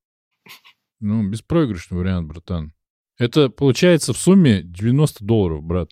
[1.02, 2.74] Ну, беспроигрышный вариант, братан.
[3.18, 5.92] Это получается в сумме 90 долларов, брат.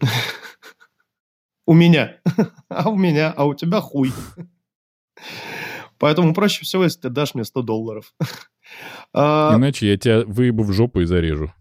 [1.65, 2.21] У меня.
[2.69, 4.13] А у меня, а у тебя хуй.
[6.03, 8.13] Поэтому проще всего, если ты дашь мне 100 долларов.
[9.13, 11.51] А, Иначе я тебя выебу в жопу и зарежу.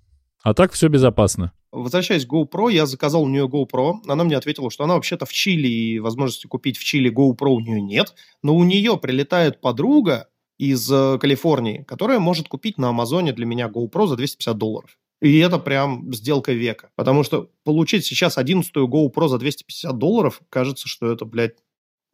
[0.43, 1.53] А так все безопасно.
[1.71, 3.97] Возвращаясь к GoPro, я заказал у нее GoPro.
[4.07, 7.61] Она мне ответила, что она вообще-то в Чили, и возможности купить в Чили GoPro у
[7.61, 8.15] нее нет.
[8.43, 10.29] Но у нее прилетает подруга
[10.59, 14.99] из э, Калифорнии, которая может купить на Амазоне для меня GoPro за 250 долларов.
[15.21, 16.91] И это прям сделка века.
[16.97, 21.57] Потому что получить сейчас 11-ю GoPro за 250 долларов, кажется, что это, блядь,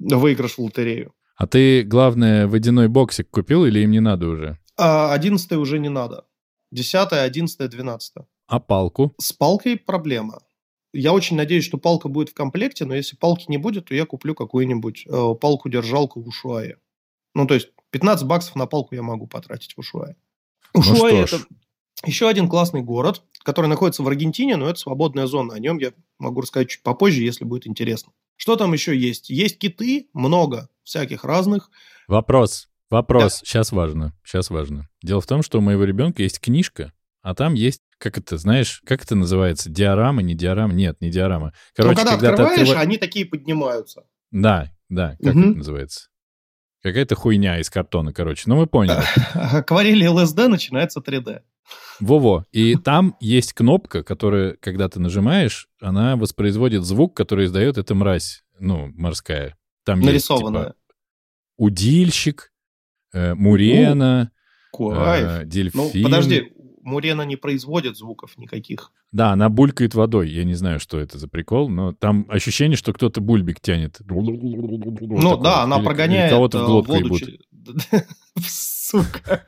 [0.01, 1.14] выигрыш в лотерею.
[1.38, 4.59] А ты, главное, водяной боксик купил или им не надо уже?
[4.77, 6.24] А 11 уже не надо.
[6.72, 8.14] 10, 11, 12.
[8.48, 9.14] А палку?
[9.18, 10.42] С палкой проблема.
[10.92, 14.05] Я очень надеюсь, что палка будет в комплекте, но если палки не будет, то я
[14.05, 16.79] куплю какую-нибудь э, палку-держалку в Ушуае.
[17.35, 20.16] Ну, то есть 15 баксов на палку я могу потратить в Ушуае.
[20.74, 21.38] Ушуае ну это
[22.05, 25.55] еще один классный город, который находится в Аргентине, но это свободная зона.
[25.55, 28.13] О нем я могу рассказать чуть попозже, если будет интересно.
[28.37, 29.31] Что там еще есть?
[29.31, 31.71] Есть киты, много всяких разных.
[32.07, 33.47] Вопрос, вопрос, да.
[33.47, 34.89] сейчас важно, сейчас важно.
[35.03, 38.81] Дело в том, что у моего ребенка есть книжка, а там есть, как это, знаешь,
[38.87, 39.69] как это называется?
[39.71, 40.73] Диорама, не диорама?
[40.73, 41.53] Нет, не диорама.
[41.75, 42.81] Короче, ну, когда, когда открываешь, открыв...
[42.81, 44.05] они такие поднимаются.
[44.31, 45.41] Да, да, как угу.
[45.41, 46.08] это называется?
[46.83, 48.45] Какая-то хуйня из картона, короче.
[48.47, 49.03] Ну, мы поняли.
[49.35, 51.41] Акварели ЛСД начинается 3D.
[52.01, 52.45] Во-во.
[52.53, 58.45] И там есть кнопка, которая, когда ты нажимаешь, она воспроизводит звук, который издает эта мразь,
[58.59, 59.57] ну, морская.
[59.85, 60.61] Там Нарисованная.
[60.61, 60.77] Есть, типа,
[61.57, 62.53] удильщик,
[63.12, 64.31] э, мурена,
[64.79, 65.81] э, дельфин.
[65.95, 66.53] Ну, подожди,
[66.88, 68.92] Мурена не производит звуков никаких.
[69.12, 70.31] Да, она булькает водой.
[70.31, 74.01] Я не знаю, что это за прикол, но там ощущение, что кто-то бульбик тянет.
[74.01, 77.27] Ну да, она прогоняет кого-то в э, глотку воду.
[78.40, 79.46] Сука.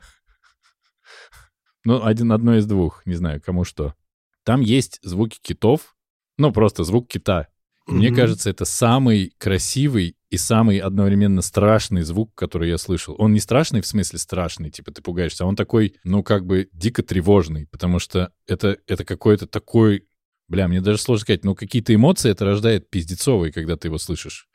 [1.83, 3.95] Ну, один, одно из двух, не знаю, кому что.
[4.43, 5.95] Там есть звуки китов,
[6.37, 7.47] ну, просто звук кита.
[7.87, 13.15] Мне кажется, это самый красивый и самый одновременно страшный звук, который я слышал.
[13.19, 16.69] Он не страшный в смысле страшный, типа ты пугаешься, а он такой, ну, как бы
[16.71, 20.07] дико тревожный, потому что это, это какой-то такой...
[20.47, 24.47] Бля, мне даже сложно сказать, но какие-то эмоции это рождает пиздецовые, когда ты его слышишь.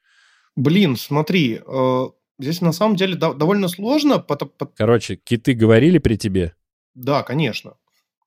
[0.57, 2.05] Блин, смотри, э,
[2.39, 4.19] здесь на самом деле до- довольно сложно.
[4.19, 4.43] Под...
[4.77, 6.55] Короче, киты говорили при тебе?
[6.95, 7.77] Да, конечно.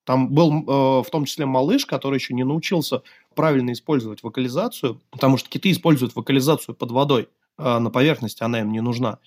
[0.04, 3.02] Там был э, в том числе малыш, который еще не научился
[3.36, 8.82] правильно использовать вокализацию, потому что киты используют вокализацию под водой, на поверхности она им не
[8.82, 9.20] нужна.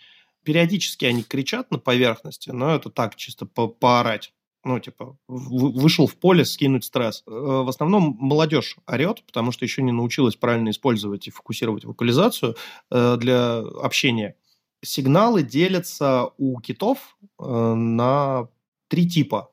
[0.45, 4.33] Периодически они кричат на поверхности, но это так, чисто по поорать.
[4.65, 7.25] Ну, типа, вышел в поле скинуть стресс.
[7.27, 12.55] Э, в основном молодежь орет, потому что еще не научилась правильно использовать и фокусировать вокализацию
[12.91, 14.37] э, для общения.
[14.85, 18.49] Сигналы делятся у китов э, на
[18.89, 19.51] три типа.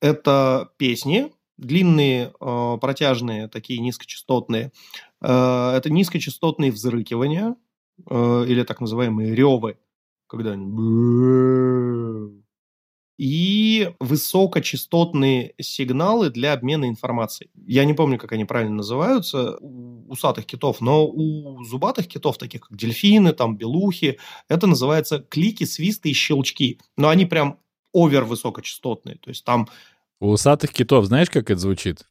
[0.00, 2.34] Это песни, длинные,
[2.80, 4.70] протяжные, такие низкочастотные.
[5.20, 7.56] Это низкочастотные взрыкивания
[8.08, 9.76] э, или так называемые ревы,
[10.26, 12.42] когда они...
[13.16, 17.48] И высокочастотные сигналы для обмена информацией.
[17.64, 22.62] Я не помню, как они правильно называются у усатых китов, но у зубатых китов, таких
[22.62, 26.80] как дельфины, там, белухи, это называется клики, свисты и щелчки.
[26.96, 27.60] Но они прям
[27.92, 29.16] овер высокочастотные.
[29.18, 29.68] То есть там
[30.20, 32.08] у усатых китов знаешь, как это звучит?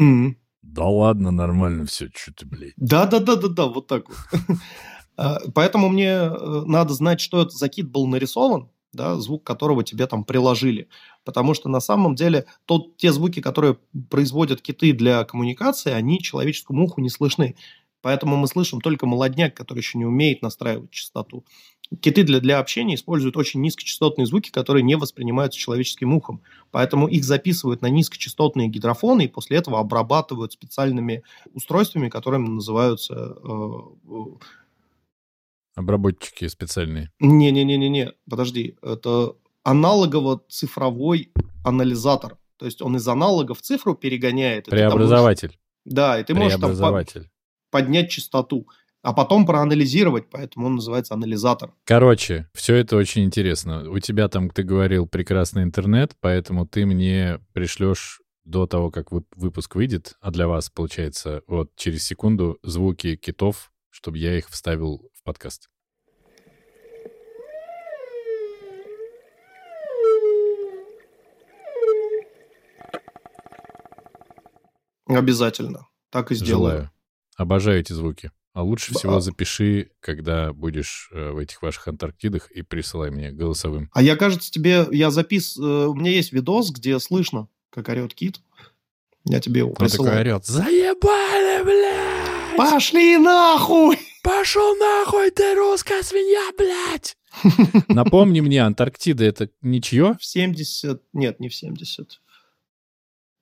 [0.00, 0.34] Mm-hmm.
[0.62, 2.72] Да ладно, нормально все, что ты, блядь.
[2.76, 4.18] Да-да-да-да-да, вот так вот.
[5.16, 9.84] А, поэтому мне э, надо знать, что это за кит был нарисован, да, звук которого
[9.84, 10.88] тебе там приложили.
[11.24, 13.78] Потому что на самом деле тот, те звуки, которые
[14.10, 17.56] производят киты для коммуникации, они человеческому уху не слышны.
[18.00, 21.44] Поэтому мы слышим только молодняк, который еще не умеет настраивать частоту.
[22.00, 26.42] Киты для, для общения используют очень низкочастотные звуки, которые не воспринимаются человеческим ухом.
[26.70, 31.22] Поэтому их записывают на низкочастотные гидрофоны и после этого обрабатывают специальными
[31.54, 33.36] устройствами, которыми называются...
[33.44, 33.80] Э,
[35.74, 37.10] Обработчики специальные.
[37.20, 38.76] Не-не-не-не, подожди.
[38.82, 41.32] Это аналогово-цифровой
[41.64, 42.38] анализатор.
[42.58, 44.66] То есть он из аналога в цифру перегоняет.
[44.66, 45.48] Преобразователь.
[45.48, 45.60] Можешь...
[45.84, 47.04] Да, и ты можешь там
[47.70, 48.66] поднять частоту
[49.02, 51.72] а потом проанализировать, поэтому он называется анализатор.
[51.84, 53.90] Короче, все это очень интересно.
[53.90, 59.74] У тебя там, ты говорил, прекрасный интернет, поэтому ты мне пришлешь до того, как выпуск
[59.74, 65.24] выйдет, а для вас, получается, вот через секунду звуки китов, чтобы я их вставил в
[65.24, 65.68] подкаст.
[75.06, 75.86] Обязательно.
[76.10, 76.70] Так и сделаю.
[76.72, 76.90] Желаю.
[77.36, 78.30] Обожаю эти звуки.
[78.52, 83.88] А лучше всего запиши, когда будешь э, в этих ваших Антарктидах, и присылай мне голосовым.
[83.94, 88.12] А я, кажется, тебе, я запис, э, у меня есть видос, где слышно, как орет
[88.12, 88.40] кит.
[89.24, 90.20] Я тебе его Он такой присылаю.
[90.20, 90.44] орет.
[90.44, 92.56] Заебали, блядь!
[92.58, 93.98] Пошли нахуй!
[94.22, 97.16] Пошел нахуй, ты русская свинья, блядь!
[97.88, 100.16] Напомни мне, Антарктида это ничье?
[100.20, 101.02] В 70...
[101.12, 102.20] Нет, не в 70.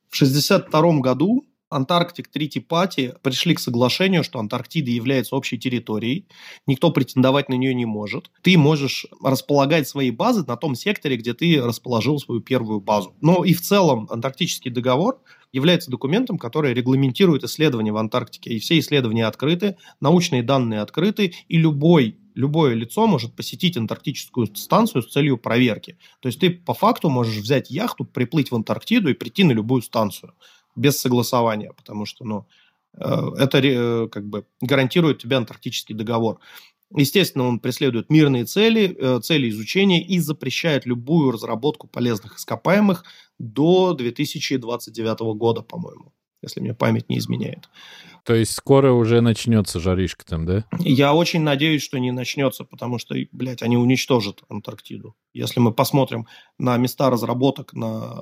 [0.08, 6.26] В 62 году Антарктик Трити Пати пришли к соглашению, что Антарктида является общей территорией,
[6.66, 8.30] никто претендовать на нее не может.
[8.42, 13.14] Ты можешь располагать свои базы на том секторе, где ты расположил свою первую базу.
[13.20, 15.20] Но и в целом Антарктический договор
[15.52, 18.50] является документом, который регламентирует исследования в Антарктике.
[18.50, 25.02] И все исследования открыты, научные данные открыты, и любой любое лицо может посетить антарктическую станцию
[25.02, 25.98] с целью проверки.
[26.20, 29.82] То есть ты по факту можешь взять яхту, приплыть в Антарктиду и прийти на любую
[29.82, 30.34] станцию
[30.76, 32.46] без согласования, потому что ну,
[32.94, 36.40] э, это э, как бы гарантирует тебе антарктический договор.
[36.94, 43.04] Естественно, он преследует мирные цели, э, цели изучения и запрещает любую разработку полезных ископаемых
[43.38, 47.68] до 2029 года, по-моему, если мне память не изменяет.
[48.24, 50.64] То есть скоро уже начнется жаришка там, да?
[50.78, 55.16] Я очень надеюсь, что не начнется, потому что, блядь, они уничтожат Антарктиду.
[55.32, 56.26] Если мы посмотрим
[56.58, 58.14] на места разработок на...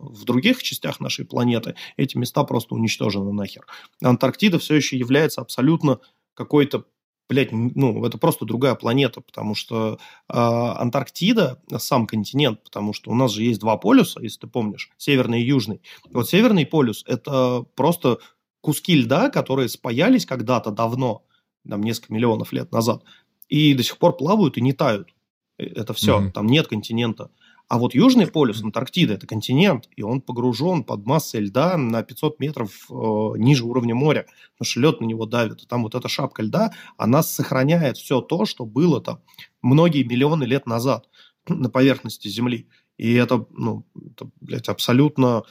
[0.00, 3.66] в других частях нашей планеты, эти места просто уничтожены нахер.
[4.02, 6.00] Антарктида все еще является абсолютно
[6.34, 6.84] какой-то
[7.30, 13.14] блядь, ну, это просто другая планета, потому что э, Антарктида, сам континент, потому что у
[13.14, 15.80] нас же есть два полюса, если ты помнишь, северный и южный.
[16.10, 18.18] Вот северный полюс– это просто
[18.60, 21.22] куски льда, которые спаялись когда-то давно,
[21.68, 23.04] там, несколько миллионов лет назад,
[23.48, 25.14] и до сих пор плавают и не тают.
[25.56, 26.32] Это все, mm-hmm.
[26.32, 27.30] там нет континента.
[27.70, 32.40] А вот Южный полюс, Антарктида, это континент, и он погружен под массой льда на 500
[32.40, 32.94] метров э,
[33.38, 35.62] ниже уровня моря, потому что лед на него давит.
[35.62, 39.20] И там вот эта шапка льда, она сохраняет все то, что было там
[39.62, 41.08] многие миллионы лет назад
[41.46, 42.66] на поверхности Земли.
[42.96, 45.44] И это, ну, это, блядь, абсолютно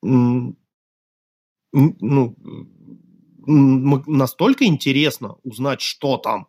[0.00, 0.56] ну,
[4.06, 6.48] настолько интересно узнать, что там,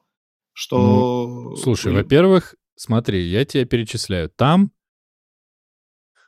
[0.53, 1.27] что...
[1.27, 4.29] Ну, слушай, во-первых, смотри, я тебя перечисляю.
[4.29, 4.71] Там...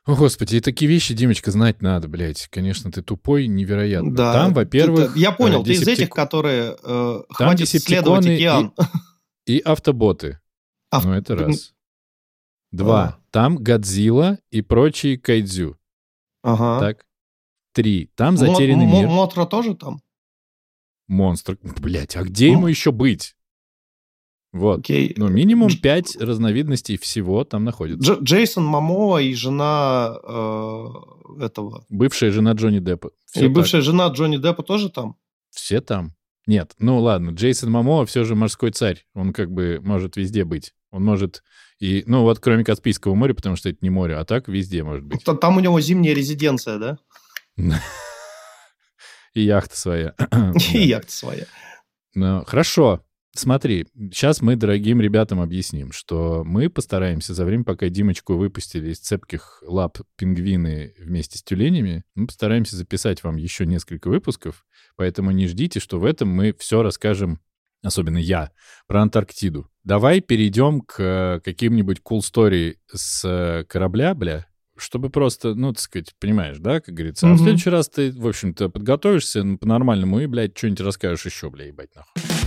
[0.04, 2.48] О, господи, и такие вещи, Димочка, знать надо, блядь.
[2.48, 4.14] Конечно, ты тупой, невероятно.
[4.14, 4.32] Да.
[4.32, 5.16] Там, во-первых...
[5.16, 8.74] Я понял, э, ты из этих, которые э, хватит исследовать океан.
[9.46, 10.40] И, и автоботы.
[10.90, 11.04] Ав...
[11.04, 11.74] Ну, это раз.
[12.72, 13.04] Два.
[13.04, 13.18] А.
[13.30, 15.78] Там Годзилла и прочие кайдзю.
[16.42, 16.80] Ага.
[16.80, 17.06] Так?
[17.72, 18.10] Три.
[18.16, 19.06] Там затерянный мир.
[19.06, 20.02] Мотра тоже там?
[21.06, 21.58] Монстр.
[21.62, 23.36] Блять, а где ему еще быть?
[24.52, 24.80] Вот.
[24.80, 25.14] Окей.
[25.16, 28.14] Ну, минимум пять разновидностей всего там находится.
[28.14, 30.86] Дж- Джейсон Мамоа и жена э,
[31.44, 31.84] этого...
[31.88, 33.10] Бывшая жена Джонни Деппа.
[33.26, 33.52] Все и так.
[33.52, 35.16] бывшая жена Джонни Деппа тоже там?
[35.50, 36.14] Все там.
[36.46, 39.04] Нет, ну ладно, Джейсон Мамоа все же морской царь.
[39.14, 40.74] Он как бы может везде быть.
[40.90, 41.44] Он может
[41.78, 45.04] и, ну вот кроме Каспийского моря, потому что это не море, а так везде может
[45.04, 45.22] быть.
[45.24, 46.98] Там у него зимняя резиденция, да?
[49.34, 50.14] И яхта своя.
[50.74, 51.46] И яхта своя.
[52.14, 53.04] Ну, хорошо.
[53.34, 58.98] Смотри, сейчас мы дорогим ребятам объясним, что мы постараемся за время, пока Димочку выпустили из
[58.98, 64.66] цепких лап пингвины вместе с тюленями, мы постараемся записать вам еще несколько выпусков,
[64.96, 67.40] поэтому не ждите, что в этом мы все расскажем,
[67.82, 68.50] особенно я,
[68.88, 69.70] про Антарктиду.
[69.84, 76.58] Давай перейдем к каким-нибудь cool story с корабля, бля, чтобы просто, ну, так сказать, понимаешь,
[76.58, 77.26] да, как говорится.
[77.26, 77.32] Mm-hmm.
[77.32, 81.66] А в следующий раз ты, в общем-то, подготовишься по-нормальному и, блядь, что-нибудь расскажешь еще, бля,
[81.66, 82.39] ебать, нахуй.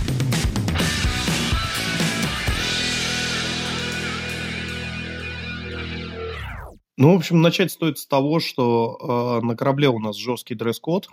[6.96, 11.08] Ну, в общем, начать стоит с того, что э, на корабле у нас жесткий дресс-код,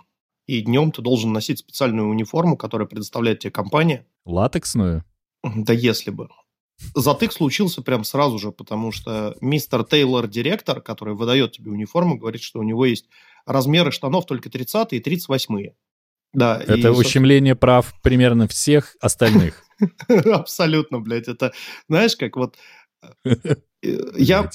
[0.46, 4.06] и днем ты должен носить специальную униформу, которую предоставляет тебе компания.
[4.24, 5.04] Латексную?
[5.42, 6.28] Да если бы.
[6.94, 12.42] Затык случился прям сразу же, потому что мистер Тейлор, директор, который выдает тебе униформу, говорит,
[12.42, 13.08] что у него есть
[13.46, 15.70] размеры штанов только 30 и 38.
[16.32, 19.64] Да, это и, ущемление прав примерно всех остальных.
[20.08, 21.28] Абсолютно, блядь.
[21.28, 21.52] Это,
[21.88, 22.56] знаешь, как вот...
[23.24, 23.34] Э,
[24.16, 24.48] я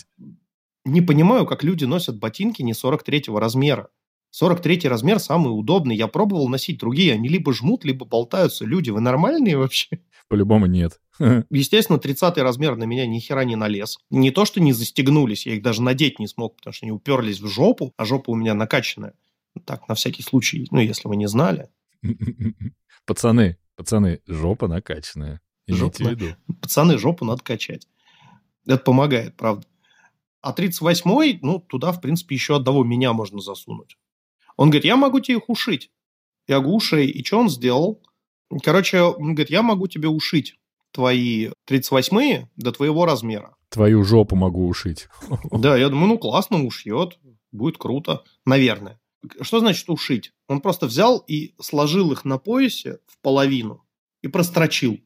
[0.87, 3.89] не понимаю, как люди носят ботинки не 43-го размера.
[4.31, 5.95] 43 размер самый удобный.
[5.95, 7.13] Я пробовал носить другие.
[7.13, 8.65] Они либо жмут, либо болтаются.
[8.65, 9.99] Люди, вы нормальные вообще?
[10.27, 10.99] По-любому нет.
[11.49, 13.97] Естественно, 30 размер на меня ни хера не налез.
[14.09, 17.39] Не то, что не застегнулись, я их даже надеть не смог, потому что они уперлись
[17.39, 19.13] в жопу, а жопа у меня накачанная.
[19.65, 21.69] Так, на всякий случай, ну, если вы не знали.
[23.05, 25.41] Пацаны, пацаны, жопа накачанная.
[25.67, 26.15] Жопа.
[26.61, 27.87] Пацаны, жопу надо качать.
[28.65, 29.65] Это помогает, правда.
[30.47, 33.97] А 38-й, ну, туда, в принципе, еще одного меня можно засунуть.
[34.55, 35.91] Он говорит, я могу тебе их ушить.
[36.47, 37.07] Я говорю, ушей.
[37.07, 38.01] И что он сделал?
[38.63, 40.55] Короче, он говорит, я могу тебе ушить
[40.91, 43.57] твои 38-е до твоего размера.
[43.67, 45.09] Твою жопу могу ушить.
[45.51, 47.19] Да, я думаю, ну классно, ушьет.
[47.51, 49.01] будет круто, наверное.
[49.41, 50.31] Что значит ушить?
[50.47, 53.85] Он просто взял и сложил их на поясе в половину
[54.21, 54.97] и прострочил.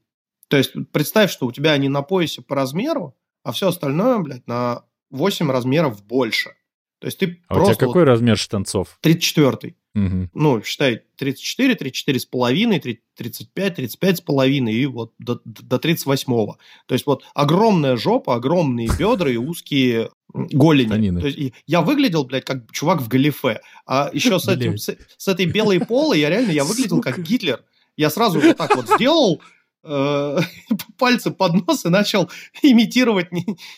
[0.50, 4.46] То есть представь, что у тебя они на поясе по размеру, а все остальное, блядь,
[4.46, 6.52] на 8 размеров больше.
[7.00, 7.72] То есть ты а просто...
[7.72, 8.08] у тебя какой вот...
[8.10, 8.98] размер штанцов?
[9.02, 10.30] 34 Угу.
[10.34, 16.58] Ну, считай, 34, 34 с половиной, 35, 35 с половиной и вот до, до 38-го.
[16.86, 21.20] То есть вот огромная жопа, огромные бедра и узкие голени.
[21.20, 23.60] То есть, я выглядел, блядь, как чувак в галифе.
[23.86, 27.62] А еще с, этим, с, с этой белой полой я реально, я выглядел как Гитлер.
[27.98, 29.42] Я сразу вот так вот сделал,
[29.84, 30.38] э,
[30.98, 32.30] пальцы под нос и начал
[32.62, 33.28] имитировать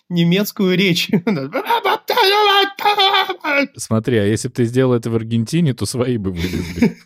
[0.10, 1.10] немецкую речь.
[3.78, 6.98] Смотри, а если бы ты сделал это в Аргентине, то свои бы вылезли.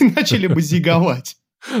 [0.00, 1.36] И начали бы зиговать.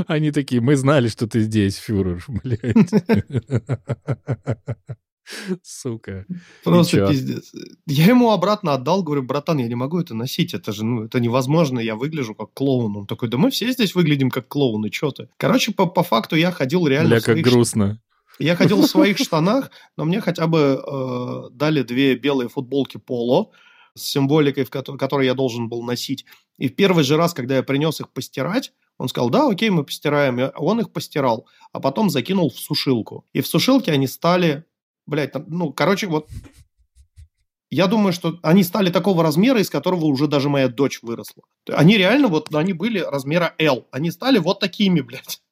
[0.06, 2.60] Они такие, мы знали, что ты здесь, фюрер, блядь.
[5.62, 6.26] Сука.
[6.64, 7.52] Просто пиздец.
[7.86, 11.20] Я ему обратно отдал, говорю, братан, я не могу это носить, это же, ну, это
[11.20, 12.96] невозможно, я выгляжу как клоун.
[12.96, 15.28] Он такой, да мы все здесь выглядим как клоуны, что ты?
[15.36, 17.10] Короче, по, по факту я ходил реально...
[17.10, 18.00] Бля, как грустно.
[18.38, 23.50] Я ходил в своих штанах, но мне хотя бы э, дали две белые футболки поло
[23.94, 26.24] с символикой, в которой, которую я должен был носить.
[26.58, 29.84] И в первый же раз, когда я принес их постирать, он сказал, да, окей, мы
[29.84, 30.40] постираем.
[30.40, 33.26] И он их постирал, а потом закинул в сушилку.
[33.32, 34.64] И в сушилке они стали,
[35.10, 36.28] блядь, ну, короче, вот
[37.68, 41.42] я думаю, что они стали такого размера, из которого уже даже моя дочь выросла.
[41.68, 43.86] Они реально вот, они были размера L.
[43.92, 45.42] Они стали вот такими, блядь.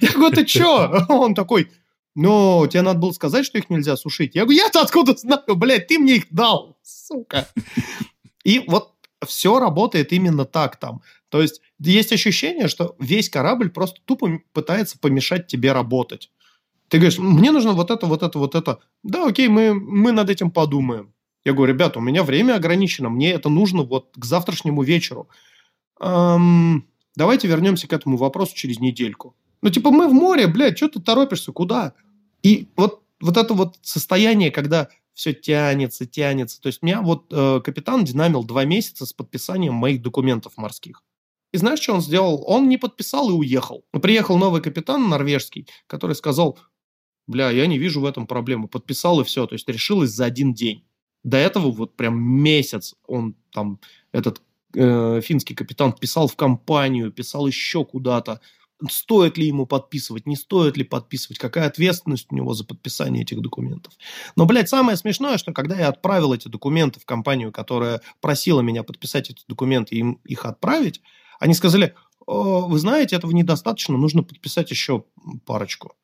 [0.00, 1.04] Я говорю, ты чё?
[1.08, 1.70] Он такой,
[2.14, 4.34] но тебе надо было сказать, что их нельзя сушить.
[4.34, 7.48] Я говорю, я-то откуда знаю, блядь, ты мне их дал, сука.
[8.44, 8.92] И вот
[9.26, 11.02] все работает именно так там.
[11.28, 16.30] То есть есть ощущение, что весь корабль просто тупо пытается помешать тебе работать.
[16.92, 18.78] Ты говоришь, мне нужно вот это, вот это, вот это.
[19.02, 21.14] Да, окей, мы, мы над этим подумаем.
[21.42, 25.26] Я говорю, ребята, у меня время ограничено, мне это нужно вот к завтрашнему вечеру.
[26.02, 26.86] Эм,
[27.16, 29.34] давайте вернемся к этому вопросу через недельку.
[29.62, 31.94] Ну, типа, мы в море, блядь, что ты торопишься, куда?
[32.42, 36.60] И вот, вот это вот состояние, когда все тянется, тянется.
[36.60, 41.02] То есть меня вот э, капитан динамил два месяца с подписанием моих документов морских.
[41.52, 42.44] И знаешь, что он сделал?
[42.46, 43.84] Он не подписал и уехал.
[43.92, 46.58] Приехал новый капитан норвежский, который сказал,
[47.26, 48.68] бля, я не вижу в этом проблемы.
[48.68, 49.46] Подписал и все.
[49.46, 50.84] То есть решилось за один день.
[51.24, 53.80] До этого вот прям месяц он там,
[54.12, 54.42] этот
[54.74, 58.40] э, финский капитан писал в компанию, писал еще куда-то
[58.90, 63.40] стоит ли ему подписывать, не стоит ли подписывать, какая ответственность у него за подписание этих
[63.40, 63.92] документов.
[64.36, 68.82] Но, блядь, самое смешное, что когда я отправил эти документы в компанию, которая просила меня
[68.82, 71.00] подписать эти документы и им их отправить,
[71.38, 71.94] они сказали,
[72.26, 75.04] вы знаете, этого недостаточно, нужно подписать еще
[75.44, 75.94] парочку.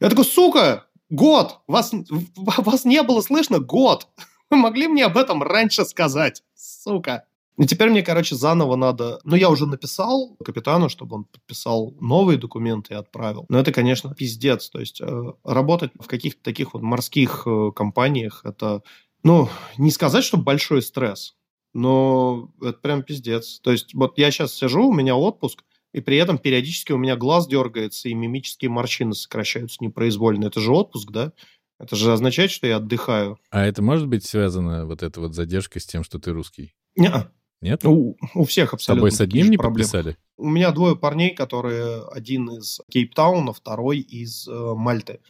[0.00, 1.92] Я такой, сука, год, вас,
[2.36, 4.08] вас не было слышно год.
[4.50, 7.24] Вы могли мне об этом раньше сказать, сука.
[7.58, 9.18] И теперь мне, короче, заново надо...
[9.24, 13.46] Ну, я уже написал капитану, чтобы он подписал новые документы и отправил.
[13.48, 14.70] Но это, конечно, пиздец.
[14.70, 18.82] То есть э, работать в каких-то таких вот морских э, компаниях, это,
[19.24, 21.34] ну, не сказать, что большой стресс,
[21.74, 23.58] но это прям пиздец.
[23.58, 27.16] То есть вот я сейчас сижу, у меня отпуск, и при этом периодически у меня
[27.16, 30.46] глаз дергается, и мимические морщины сокращаются непроизвольно.
[30.46, 31.32] Это же отпуск, да?
[31.78, 33.38] Это же означает, что я отдыхаю.
[33.50, 36.74] А это может быть связано, вот эта вот задержка с тем, что ты русский?
[36.96, 37.12] Не,
[37.60, 37.84] нет?
[37.84, 38.94] У, у всех абсолютно.
[38.94, 39.84] С тобой с одним не проблемы.
[39.84, 40.16] подписали?
[40.36, 45.20] У меня двое парней, которые один из Кейптауна, второй из э, Мальты.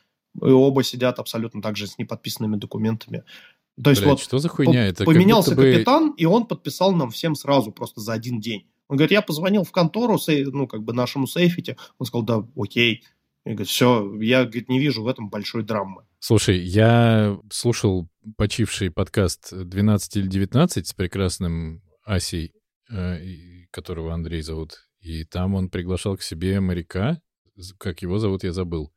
[0.40, 3.24] И оба сидят абсолютно так же с неподписанными документами.
[3.82, 4.86] То есть Блядь, вот что за хуйня?
[4.86, 5.62] Это поменялся бы...
[5.62, 8.66] капитан, и он подписал нам всем сразу, просто за один день.
[8.88, 11.76] Он говорит, я позвонил в контору, ну, как бы нашему сейфите.
[11.98, 13.04] Он сказал, да, окей.
[13.44, 16.04] Я говорю, все, я говорит, не вижу в этом большой драмы.
[16.18, 22.54] Слушай, я слушал почивший подкаст 12 или 19 с прекрасным Асей,
[22.90, 24.88] э, которого Андрей зовут.
[25.00, 27.20] И там он приглашал к себе моряка,
[27.78, 28.92] как его зовут, я забыл.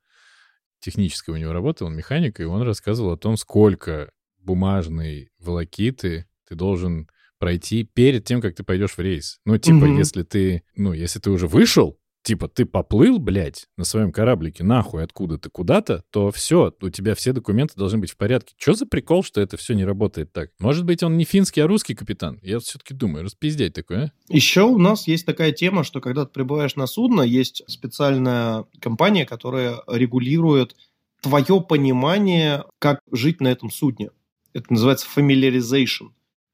[0.79, 6.55] Техническая у него работа, он механик, и он рассказывал о том, сколько бумажной волокиты ты
[6.55, 7.07] должен
[7.41, 9.39] пройти перед тем, как ты пойдешь в рейс.
[9.45, 9.97] Ну, типа, угу.
[9.97, 15.03] если ты, ну, если ты уже вышел, типа, ты поплыл, блядь, на своем кораблике нахуй
[15.03, 18.53] откуда-то куда-то, то все, у тебя все документы должны быть в порядке.
[18.59, 20.51] Что за прикол, что это все не работает так?
[20.59, 22.39] Может быть, он не финский, а русский капитан?
[22.43, 24.33] Я все-таки думаю, распиздять такое, а?
[24.33, 29.25] Еще у нас есть такая тема, что когда ты прибываешь на судно, есть специальная компания,
[29.25, 30.75] которая регулирует
[31.23, 34.11] твое понимание, как жить на этом судне.
[34.53, 36.09] Это называется familiarization.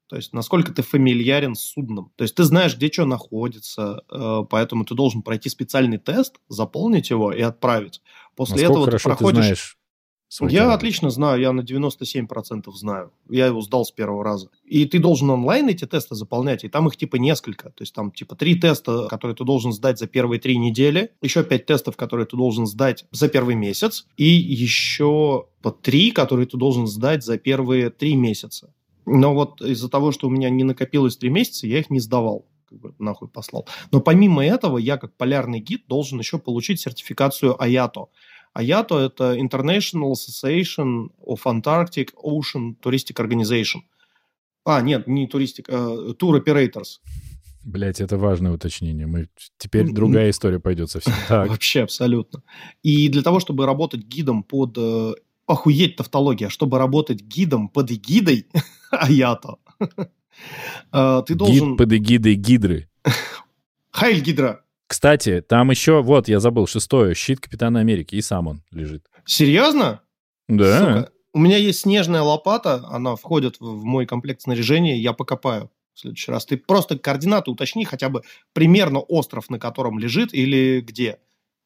[0.08, 2.12] То есть, насколько ты фамильярен с судном.
[2.16, 7.10] То есть, ты знаешь, где что находится, э, поэтому ты должен пройти специальный тест, заполнить
[7.10, 8.02] его и отправить.
[8.36, 9.38] После насколько этого ты проходишь...
[9.38, 9.78] Ты знаешь
[10.28, 10.76] свой Я корабль?
[10.76, 13.12] отлично знаю, я на 97% знаю.
[13.28, 14.50] Я его сдал с первого раза.
[14.64, 17.70] И ты должен онлайн эти тесты заполнять, и там их типа несколько.
[17.70, 21.42] То есть там типа три теста, которые ты должен сдать за первые три недели, еще
[21.44, 26.56] пять тестов, которые ты должен сдать за первый месяц, и еще по три, которые ты
[26.56, 28.72] должен сдать за первые три месяца.
[29.08, 32.46] Но вот из-за того, что у меня не накопилось три месяца, я их не сдавал.
[32.68, 33.66] Как бы нахуй послал.
[33.90, 38.08] Но помимо этого, я как полярный гид должен еще получить сертификацию IATO.
[38.56, 43.80] IATO– это International Association of Antarctic Ocean Touristic Organization.
[44.64, 46.98] А, нет, не туристик, а Tour Operators.
[47.64, 49.06] Блять, это важное уточнение.
[49.06, 51.14] Мы теперь другая история пойдет совсем.
[51.28, 52.42] Так, Вообще, абсолютно.
[52.82, 54.76] И для того, чтобы работать гидом под...
[54.76, 55.14] э,
[55.46, 58.46] охуеть тавтология, чтобы работать гидом под эгидой
[59.08, 59.56] IATO,
[60.92, 61.70] э, ты должен...
[61.70, 62.88] гид под эгидой гидры.
[63.90, 64.62] Хайль Гидра.
[64.86, 69.04] Кстати, там еще, вот, я забыл, шестое, щит Капитана Америки, и сам он лежит.
[69.24, 70.00] Серьезно?
[70.48, 70.78] Да.
[70.78, 71.12] Сука.
[71.34, 76.00] У меня есть снежная лопата, она входит в в мой комплект снаряжения, я покопаю в
[76.00, 76.46] следующий раз.
[76.46, 78.22] Ты просто координаты уточни, хотя бы
[78.54, 81.18] примерно остров, на котором лежит, или где.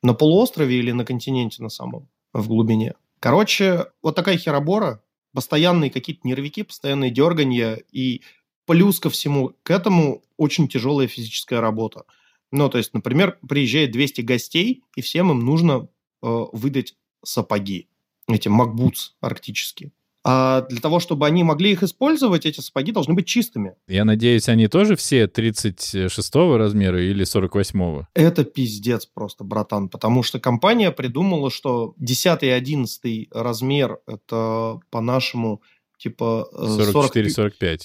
[0.03, 2.95] На полуострове или на континенте на самом, в глубине.
[3.20, 5.01] Короче, вот такая херобора,
[5.33, 8.22] постоянные какие-то нервики, постоянные дерганья, и
[8.66, 12.05] плюс ко всему к этому очень тяжелая физическая работа.
[12.51, 15.89] Ну, то есть, например, приезжает 200 гостей, и всем им нужно
[16.22, 17.89] э, выдать сапоги
[18.28, 19.93] эти макбутс арктические.
[20.25, 23.75] А для того, чтобы они могли их использовать, эти сапоги должны быть чистыми.
[23.89, 30.39] Я надеюсь, они тоже все 36 размера или 48 Это пиздец просто, братан, потому что
[30.39, 35.62] компания придумала, что 10 и 11 размер это по-нашему
[35.99, 37.79] типа э, 40 44-45.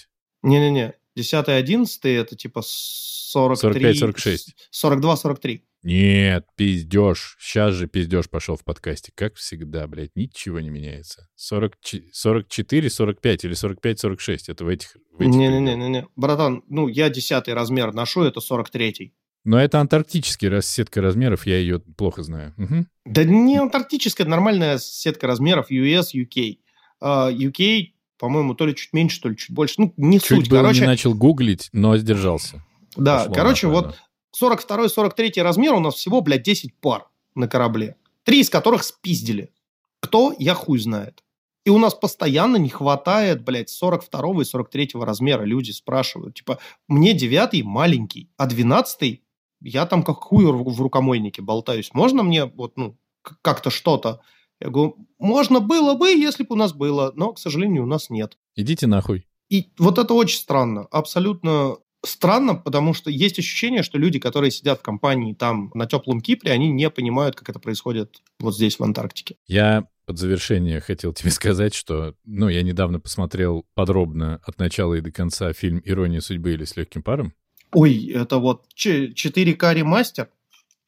[0.44, 4.00] Не-не-не, 10 и 11 это типа 43...
[4.00, 4.38] 45-46.
[4.72, 5.62] 42-43.
[5.84, 7.38] Нет, пиздеж.
[7.40, 9.12] Сейчас же пиздеж пошел в подкасте.
[9.16, 11.30] Как всегда, блядь, ничего не меняется.
[11.36, 11.74] 40,
[12.14, 14.38] 44-45 или 45-46.
[14.48, 14.96] Это в этих...
[15.12, 15.62] в этих пределах.
[15.62, 19.14] Не-не-не, братан, ну я 10 размер ношу, это 43
[19.46, 22.54] Но это антарктический раз сетка размеров, я ее плохо знаю.
[22.58, 22.88] Мгм.
[23.06, 26.58] Да не антарктическая, нормальная сетка размеров US, UK.
[27.00, 29.76] А, UK, по-моему, то ли чуть меньше, то ли чуть больше.
[29.78, 30.50] Ну, не Чуть суть.
[30.50, 32.64] было Короче, не начал гуглить, но сдержался.
[32.96, 33.98] да, Пошло короче, нахуй, вот да.
[34.42, 37.96] 42-43 размер у нас всего, блядь, 10 пар на корабле.
[38.24, 39.52] Три из которых спиздили.
[40.00, 41.24] Кто, я хуй знает.
[41.66, 45.44] И у нас постоянно не хватает, блядь, 42 и 43 размера.
[45.44, 49.22] Люди спрашивают, типа, мне 9 маленький, а 12
[49.62, 51.90] я там как хуй в рукомойнике болтаюсь.
[51.94, 52.98] Можно мне вот, ну,
[53.42, 54.22] как-то что-то?
[54.60, 58.10] Я говорю, можно было бы, если бы у нас было, но, к сожалению, у нас
[58.10, 58.38] нет.
[58.56, 59.28] Идите нахуй.
[59.50, 64.80] И вот это очень странно, абсолютно странно, потому что есть ощущение, что люди, которые сидят
[64.80, 68.84] в компании там на теплом Кипре, они не понимают, как это происходит вот здесь, в
[68.84, 69.38] Антарктике.
[69.48, 75.02] Я под завершение хотел тебе сказать, что, ну, я недавно посмотрел подробно от начала и
[75.02, 77.34] до конца фильм «Ирония судьбы» или «С легким паром».
[77.74, 80.30] Ой, это вот ч- 4К ремастер,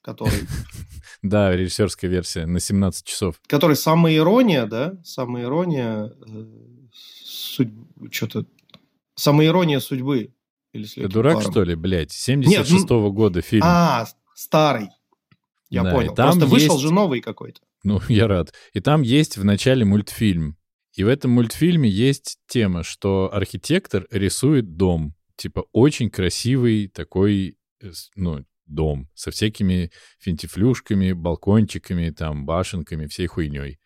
[0.01, 0.31] который,
[1.21, 3.41] Да, режиссерская версия на 17 часов.
[3.47, 6.13] который самая ирония, да, самая ирония,
[8.11, 8.45] что-то,
[9.15, 10.33] самая ирония судьбы.
[10.73, 11.51] Или с Ты дурак, паром.
[11.51, 12.11] что ли, блядь?
[12.11, 13.63] 76-го года фильм.
[13.65, 14.05] А,
[14.35, 14.89] старый.
[15.69, 16.13] Я Да, понял.
[16.15, 17.61] там Просто вышел есть- же новый какой-то.
[17.83, 18.53] Ну, я рад.
[18.73, 20.57] И там есть в начале мультфильм.
[20.95, 25.15] И в этом мультфильме есть тема, что архитектор рисует дом.
[25.37, 33.79] Типа очень красивый такой, э, ну, дом со всякими финтифлюшками, балкончиками, там, башенками, всей хуйней.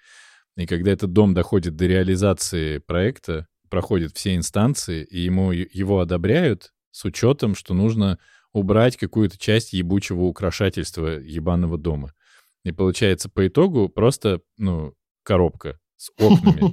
[0.57, 6.73] И когда этот дом доходит до реализации проекта, проходят все инстанции, и ему его одобряют
[6.91, 8.19] с учетом, что нужно
[8.51, 12.13] убрать какую-то часть ебучего украшательства ебаного дома.
[12.63, 14.93] И получается по итогу просто, ну,
[15.23, 16.71] коробка с окнами.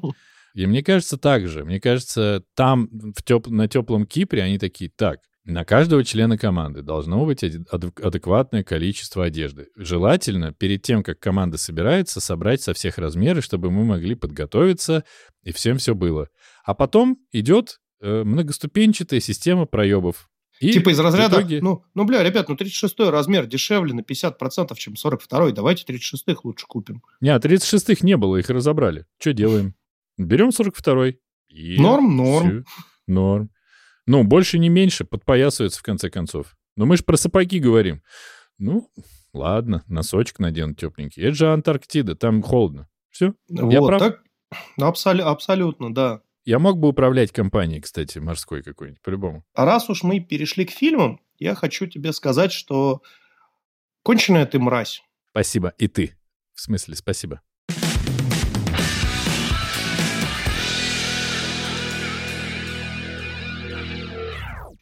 [0.52, 1.64] И мне кажется так же.
[1.64, 6.82] Мне кажется, там в теп- на теплом Кипре они такие, так, на каждого члена команды
[6.82, 9.68] должно быть аде- ад- адекватное количество одежды.
[9.74, 15.02] Желательно, перед тем, как команда собирается, собрать со всех размеры, чтобы мы могли подготовиться,
[15.42, 16.28] и всем все было.
[16.70, 20.30] А потом идет э, многоступенчатая система проебов.
[20.60, 24.72] И типа из разряда, итоге- ну, ну, бля, ребят, ну 36 размер дешевле на 50%,
[24.76, 27.02] чем 42 давайте 36 лучше купим.
[27.20, 29.04] Не, а 36-х не было, их разобрали.
[29.18, 29.74] Что делаем?
[30.16, 31.18] Берем 42-й.
[31.48, 32.48] И Норм, норм.
[32.48, 32.64] всё.
[33.08, 33.50] Норм.
[34.06, 36.56] Ну, больше не меньше, подпоясывается в конце концов.
[36.76, 38.00] Но мы же про сапоги говорим.
[38.58, 38.88] Ну,
[39.32, 41.20] ладно, носочек надену тепленький.
[41.24, 42.88] Это же Антарктида, там холодно.
[43.10, 43.34] Все.
[43.48, 44.00] Я вот, прав?
[44.00, 44.22] так?
[44.78, 46.22] Абсол- абсолютно, да.
[46.46, 49.44] Я мог бы управлять компанией, кстати, морской какой-нибудь, по-любому.
[49.52, 53.02] А раз уж мы перешли к фильмам, я хочу тебе сказать, что
[54.02, 55.02] конченая ты мразь.
[55.32, 56.16] Спасибо, и ты.
[56.54, 57.42] В смысле, спасибо.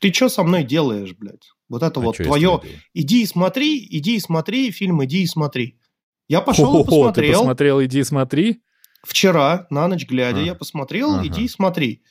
[0.01, 1.51] Ты что со мной делаешь, блядь?
[1.69, 2.63] Вот это а вот твое.
[2.95, 5.81] Иди и смотри, иди и смотри, фильм, иди и смотри.
[6.29, 7.33] Я пошел О-хо-хо, и посмотрел.
[7.33, 8.63] Ты посмотрел, иди и смотри.
[9.03, 10.43] Вчера, на ночь глядя, А.
[10.43, 11.27] я посмотрел, Ага.
[11.27, 12.03] иди и смотри.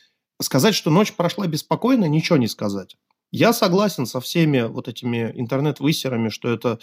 [0.41, 2.95] Сказать, что ночь прошла беспокойно, ничего не сказать.
[3.31, 6.79] Я согласен со всеми вот этими интернет-высерами, что это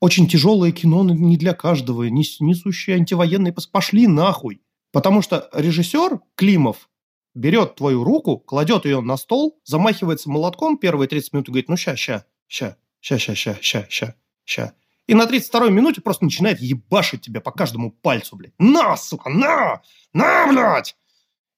[0.00, 3.54] очень тяжелое кино но не для каждого, нес- несущее антивоенные...
[3.72, 4.60] Пошли нахуй.
[4.92, 6.88] Потому что режиссер Климов
[7.34, 11.76] берет твою руку, кладет ее на стол, замахивается молотком первые 30 минут и говорит, ну
[11.76, 14.72] ща, ща, ща, ща, ща, ща, ща, ща, ща.
[15.06, 18.54] И на 32-й минуте просто начинает ебашить тебя по каждому пальцу, блядь.
[18.58, 19.82] На, сука, на!
[20.12, 20.96] На, блядь!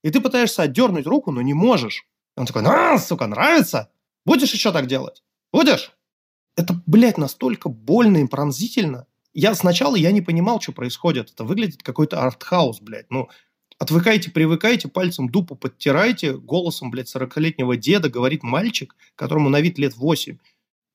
[0.02, 2.06] И ты пытаешься отдернуть руку, но не можешь.
[2.36, 3.90] Он такой, на, сука, нравится?
[4.24, 5.22] Будешь еще так делать?
[5.52, 5.92] Будешь?
[6.56, 9.06] Это, блядь, настолько больно и пронзительно.
[9.32, 11.30] Я сначала я не понимал, что происходит.
[11.30, 13.10] Это выглядит какой-то артхаус, блядь.
[13.10, 13.28] Ну,
[13.78, 19.96] отвыкайте, привыкайте, пальцем дупу подтирайте, голосом, блядь, 40-летнего деда говорит мальчик, которому на вид лет
[19.96, 20.38] 8.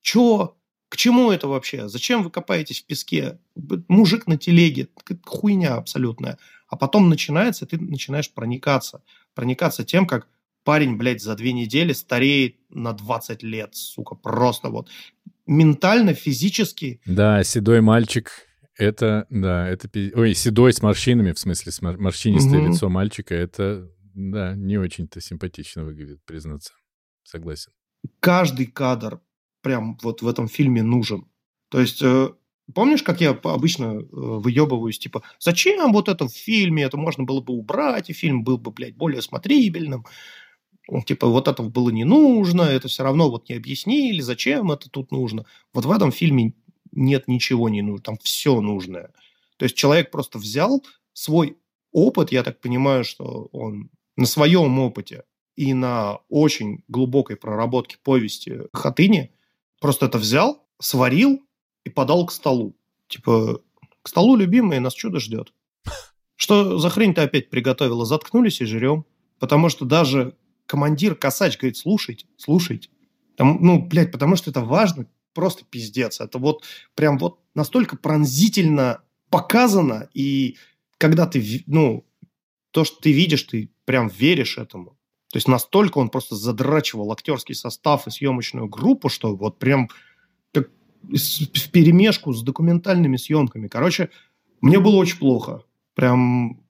[0.02, 0.56] Чё?
[0.92, 1.88] К чему это вообще?
[1.88, 3.40] Зачем вы копаетесь в песке?
[3.88, 4.90] Мужик на телеге.
[5.26, 6.38] Хуйня абсолютная.
[6.68, 9.02] А потом начинается, ты начинаешь проникаться.
[9.34, 10.28] Проникаться тем, как
[10.66, 14.16] парень, блядь, за две недели стареет на 20 лет, сука.
[14.16, 14.90] Просто вот
[15.48, 17.00] ментально, физически.
[17.06, 18.30] Да, седой мальчик.
[18.78, 19.88] Это, да, это...
[20.14, 22.72] Ой, седой с морщинами, в смысле, с мор- морщинистое Мгм.
[22.74, 23.34] лицо мальчика.
[23.34, 26.74] Это, да, не очень-то симпатично выглядит, признаться.
[27.24, 27.72] Согласен.
[28.20, 29.22] Каждый кадр
[29.62, 31.26] прям вот в этом фильме нужен.
[31.70, 32.02] То есть...
[32.02, 32.30] э,
[32.74, 37.42] Помнишь, как я обычно э, выебываюсь, типа, зачем вот это в фильме, это можно было
[37.42, 40.06] бы убрать, и фильм был бы, блядь, более смотрибельным.
[41.06, 45.12] Типа, вот этого было не нужно, это все равно вот не объяснили, зачем это тут
[45.12, 45.46] нужно.
[45.74, 46.54] Вот в этом фильме
[46.94, 49.12] нет ничего не нужно, там все нужное.
[49.58, 50.82] То есть человек просто взял
[51.14, 51.58] свой
[51.92, 55.24] опыт, я так понимаю, что он на своем опыте
[55.58, 59.32] и на очень глубокой проработке повести Хатыни
[59.82, 61.44] просто это взял, сварил
[61.84, 62.78] и подал к столу.
[63.10, 63.60] Типа,
[64.02, 65.54] к столу, любимый, нас чудо ждет.
[66.38, 68.06] Что за хрень ты опять приготовила?
[68.06, 69.06] Заткнулись и жрем.
[69.40, 72.90] Потому что даже командир Косач говорит, слушайте, слушайте.
[73.36, 76.22] Там, ну, блядь, потому что это важно, просто пиздец.
[76.22, 76.64] Это вот
[76.94, 80.58] прям вот настолько пронзительно показано, и
[81.00, 82.06] когда ты, ну,
[82.70, 84.98] то, что ты видишь, ты прям веришь этому.
[85.32, 89.90] То есть настолько он просто задрачивал актерский состав и съемочную группу, что вот прям
[90.54, 90.70] как
[91.02, 93.68] в перемешку с документальными съемками.
[93.68, 94.10] Короче,
[94.60, 95.64] мне было очень плохо.
[95.96, 96.62] Прям,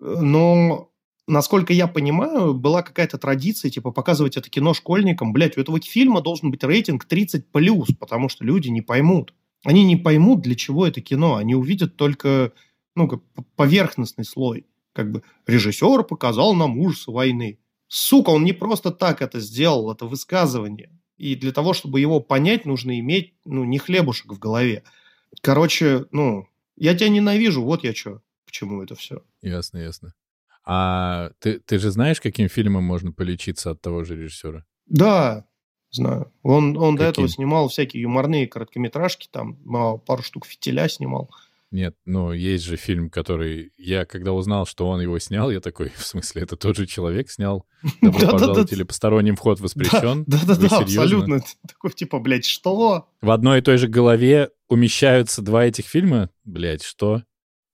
[0.00, 0.90] э, но
[1.26, 5.32] насколько я понимаю, была какая-то традиция, типа, показывать это кино школьникам.
[5.32, 9.34] Блять, у этого фильма должен быть рейтинг 30+, потому что люди не поймут.
[9.64, 11.36] Они не поймут, для чего это кино.
[11.36, 12.52] Они увидят только,
[12.94, 13.20] ну, как
[13.56, 14.66] поверхностный слой.
[14.92, 17.58] Как бы режиссер показал нам ужасы войны.
[17.92, 20.96] Сука, он не просто так это сделал, это высказывание.
[21.16, 24.84] И для того, чтобы его понять, нужно иметь, ну, не хлебушек в голове.
[25.40, 29.24] Короче, ну, я тебя ненавижу, вот я что, к чему это все.
[29.42, 30.14] Ясно, ясно.
[30.64, 34.64] А ты, ты же знаешь, каким фильмом можно полечиться от того же режиссера?
[34.86, 35.48] Да,
[35.90, 36.32] знаю.
[36.44, 41.28] Он, он до этого снимал всякие юморные короткометражки, там а, пару штук фитиля снимал.
[41.70, 43.72] Нет, ну, есть же фильм, который...
[43.78, 47.30] Я, когда узнал, что он его снял, я такой, в смысле, это тот же человек
[47.30, 47.64] снял?
[48.02, 50.24] Добро пожаловать или посторонним вход воспрещен?
[50.26, 51.40] Да-да-да, абсолютно.
[51.66, 53.08] Такой, типа, блядь, что?
[53.20, 56.30] В одной и той же голове умещаются два этих фильма?
[56.44, 57.22] Блять, что?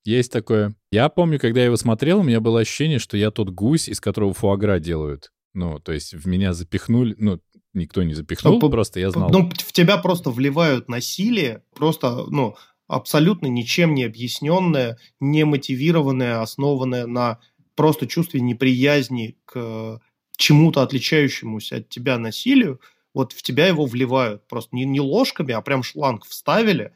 [0.05, 0.77] Есть такое.
[0.93, 4.01] Я помню, когда я его смотрел, у меня было ощущение, что я тот гусь, из
[4.01, 5.33] которого фуагра делают.
[5.53, 7.17] Ну, то есть в меня запихнули...
[7.19, 7.41] Ну,
[7.73, 9.31] никто не запихнул, Ну, просто я знал.
[9.31, 12.57] Ну, в тебя просто вливают насилие, просто, ну,
[12.89, 17.41] абсолютно ничем не объясненное, не мотивированное, основанное на
[17.75, 20.01] просто чувстве неприязни к
[20.37, 22.81] чему-то отличающемуся от тебя насилию,
[23.15, 24.47] вот в тебя его вливают.
[24.47, 26.93] Просто не, не ложками, а прям шланг вставили,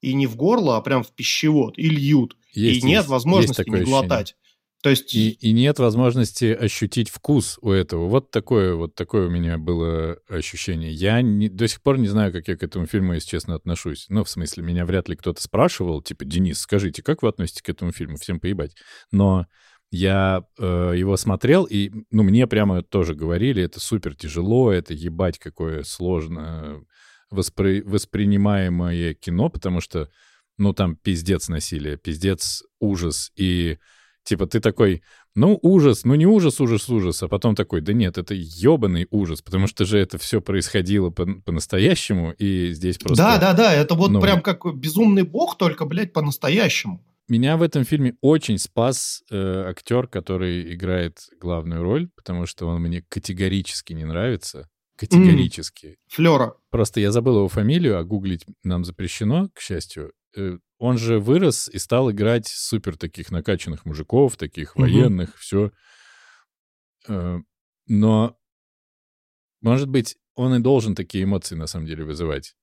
[0.00, 2.36] и не в горло, а прям в пищевод, и льют.
[2.52, 4.43] Есть, и нет есть, возможности есть не ощущение.
[4.84, 8.06] То есть, И, и нет возможности ощутить вкус у этого.
[8.06, 10.92] Вот такое, вот такое у меня было ощущение.
[10.92, 14.04] Я не- до сих пор не знаю, как я к этому фильму, если честно, отношусь.
[14.10, 17.70] Ну, в смысле, меня вряд ли кто-то спрашивал, типа, Денис, скажите, как вы относитесь к
[17.70, 18.18] этому фильму?
[18.18, 18.76] Всем поебать.
[19.10, 19.46] Но
[19.90, 25.38] я э, его смотрел, и, ну, мне прямо тоже говорили, это супер тяжело, это ебать
[25.38, 26.84] какое сложно
[27.32, 30.10] воспри- воспринимаемое кино, потому что,
[30.58, 33.78] ну, там пиздец насилие, пиздец ужас, и
[34.24, 35.02] Типа ты такой,
[35.34, 39.42] ну ужас, ну не ужас, ужас, ужас, а потом такой, да нет, это ебаный ужас,
[39.42, 43.22] потому что же это все происходило по- по-настоящему, и здесь просто...
[43.22, 47.04] да, да, да, это вот ну, прям как безумный бог, только, блядь, по-настоящему.
[47.28, 52.82] Меня в этом фильме очень спас э, актер, который играет главную роль, потому что он
[52.82, 54.68] мне категорически не нравится.
[54.96, 55.96] Категорически.
[56.08, 56.54] Флера.
[56.70, 60.12] Просто я забыл его фамилию, а гуглить нам запрещено, к счастью.
[60.36, 65.70] Э, он же вырос и стал играть супер таких накачанных мужиков, таких военных, все.
[67.86, 68.38] Но,
[69.60, 72.56] может быть, он и должен такие эмоции на самом деле вызывать.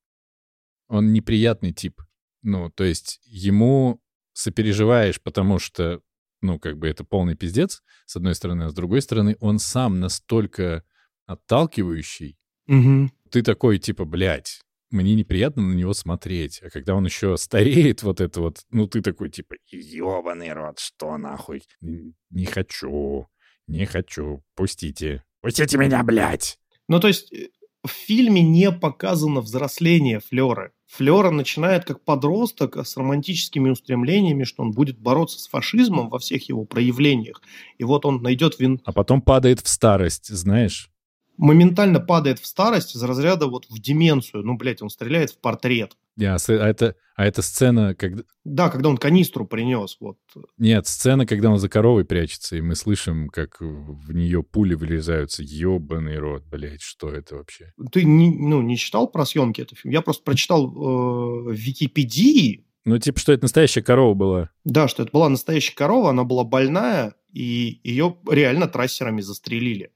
[0.88, 2.02] Он неприятный тип.
[2.42, 4.02] Ну, то есть ему
[4.34, 6.02] сопереживаешь, потому что,
[6.42, 10.00] ну, как бы это полный пиздец, с одной стороны, а с другой стороны, он сам
[10.00, 10.84] настолько
[11.28, 13.12] отталкивающий, Мгм.
[13.30, 14.62] ты такой, типа, блядь,
[14.92, 16.62] мне неприятно на него смотреть.
[16.62, 21.18] А когда он еще стареет, вот это вот, ну, ты такой, типа, ебаный рот, что
[21.18, 21.64] нахуй?
[21.82, 23.28] Не хочу,
[23.68, 25.24] не хочу, пустите.
[25.42, 26.60] Пустите меня, блядь!
[26.88, 27.50] Ну, то есть э,
[27.84, 30.72] в фильме не показано взросление Флеры.
[30.88, 36.50] Флера начинает как подросток с романтическими устремлениями, что он будет бороться с фашизмом во всех
[36.50, 37.42] его проявлениях.
[37.78, 38.82] И вот он найдет вин...
[38.84, 40.91] А потом падает в старость, знаешь?
[41.42, 44.44] Моментально падает в старость из разряда вот в деменцию.
[44.44, 45.98] Ну, блядь, он стреляет в портрет.
[46.16, 48.24] Я с- а, это, а это сцена, когда...
[48.44, 49.98] Да, когда он канистру принес.
[50.00, 50.18] Вот.
[50.58, 55.42] Нет, сцена, когда он за коровой прячется, и мы слышим, как в нее пули вылезаются.
[55.44, 57.74] Ёбаный рот, блядь, что это вообще?
[57.92, 59.94] Ты не, ну, не читал про съемки этого фильма?
[59.94, 64.50] Я просто прочитал э, в Википедии, Ну, типа, что это настоящая корова была.
[64.66, 69.92] да, что это была настоящая корова, она была больная, и ее реально трассерами застрелили.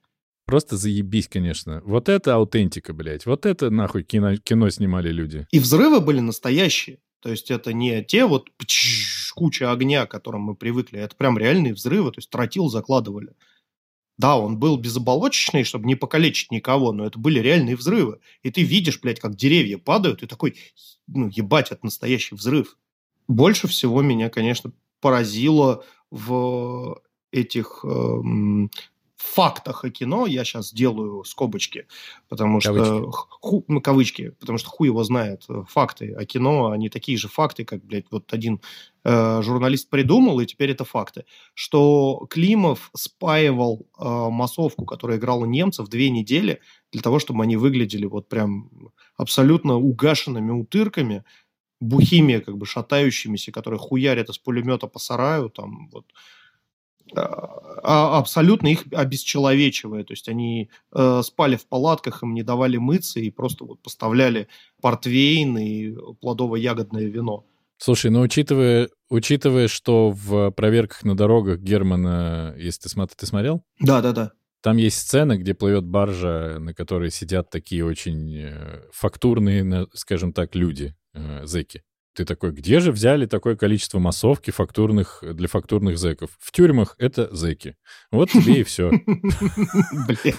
[0.46, 1.82] Просто заебись, конечно.
[1.86, 3.26] Вот это аутентика, блядь.
[3.26, 5.48] Вот это нахуй кино, кино снимали люди.
[5.52, 7.00] И взрывы были настоящие.
[7.20, 11.00] То есть это не те вот пч- куча огня, к которым мы привыкли.
[11.00, 12.12] Это прям реальные взрывы.
[12.12, 13.34] То есть тротил закладывали.
[14.18, 18.20] Да, он был безоболочечный, чтобы не покалечить никого, но это были реальные взрывы.
[18.44, 20.56] И ты видишь, блядь, как деревья падают, и такой,
[21.08, 22.78] ну, ебать, это настоящий взрыв.
[23.28, 24.72] Больше всего меня, конечно,
[25.02, 28.72] поразило в этих эм,
[29.18, 30.26] фактах о кино.
[30.26, 31.88] Я сейчас делаю скобочки,
[32.28, 32.74] потому что...
[32.74, 33.08] Кавычки.
[33.42, 35.46] ху- ну, кавычки, потому что хуй его знает.
[35.70, 38.62] Факты о кино, они такие же факты, как, блядь, вот один
[39.04, 45.88] э, журналист придумал, и теперь это факты, что Климов спаивал э, массовку, которая играла немцев,
[45.88, 46.60] две недели
[46.92, 48.70] для того, чтобы они выглядели вот прям
[49.18, 51.24] абсолютно угашенными утырками,
[51.80, 56.06] бухими, как бы шатающимися, которые хуярят из пулемета по сараю, там вот
[57.14, 60.04] абсолютно их обесчеловечивая.
[60.04, 64.48] То есть они э, спали в палатках, им не давали мыться и просто вот поставляли
[64.82, 67.46] портвейн и плодово-ягодное вино.
[67.78, 73.64] Слушай, ну учитывая, учитывая, что в проверках на дорогах Германа, если ты, смотри, ты смотрел,
[73.80, 74.32] Да-да-да.
[74.62, 80.56] там есть сцена, где плывет баржа, на которой сидят такие очень э, фактурные, скажем так,
[80.56, 81.84] люди, э, зэки.
[82.16, 86.32] Ты такой, где же взяли такое количество массовки фактурных для фактурных зэков?
[86.40, 87.76] В тюрьмах это зэки.
[88.10, 88.90] Вот тебе и все.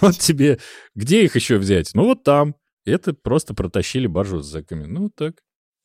[0.01, 0.57] Вот тебе.
[0.95, 1.91] Где их еще взять?
[1.93, 2.55] Ну вот там.
[2.83, 4.85] Это просто протащили баржу с зэками.
[4.85, 5.35] Ну так.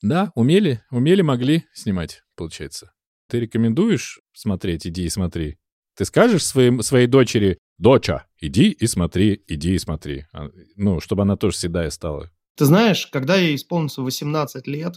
[0.03, 2.93] Да, умели, умели, могли снимать, получается.
[3.29, 5.59] Ты рекомендуешь смотреть, иди и смотри.
[5.97, 10.27] Ты скажешь своим, своей дочери, доча, иди и смотри, иди и смотри.
[10.33, 12.31] А, Ну, чтобы она тоже седая стала.
[12.57, 14.97] Ты знаешь, когда ей исполнится 18 лет,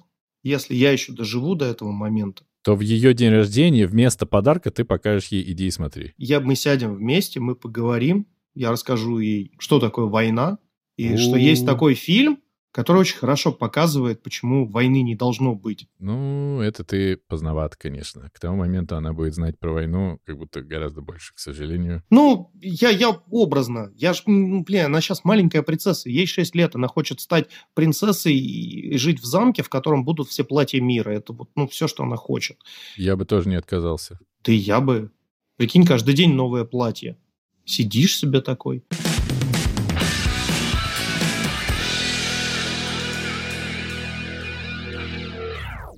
[0.50, 4.86] если я еще доживу до этого момента, То в ее день рождения вместо подарка ты
[4.86, 6.14] покажешь ей, иди и смотри.
[6.18, 10.58] я, мы сядем вместе, мы поговорим, я расскажу ей, что такое война,
[10.98, 11.36] и что У.
[11.38, 12.40] есть такой фильм,
[12.76, 15.88] который очень хорошо показывает, почему войны не должно быть.
[15.98, 18.30] Ну, это ты поздновато, конечно.
[18.34, 22.04] К тому моменту она будет знать про войну как будто гораздо больше, к сожалению.
[22.10, 23.94] Ну, я, я образно.
[23.96, 28.36] Я ж, м, блин, она сейчас маленькая принцесса, ей 6 лет, она хочет стать принцессой
[28.36, 31.12] и жить в замке, в котором будут все платья мира.
[31.12, 32.58] Это вот, ну, все, что она хочет.
[32.98, 34.20] Я бы тоже не отказался.
[34.44, 35.12] Да я бы.
[35.56, 37.18] Прикинь, каждый день новое платье.
[37.64, 38.84] Сидишь себе такой.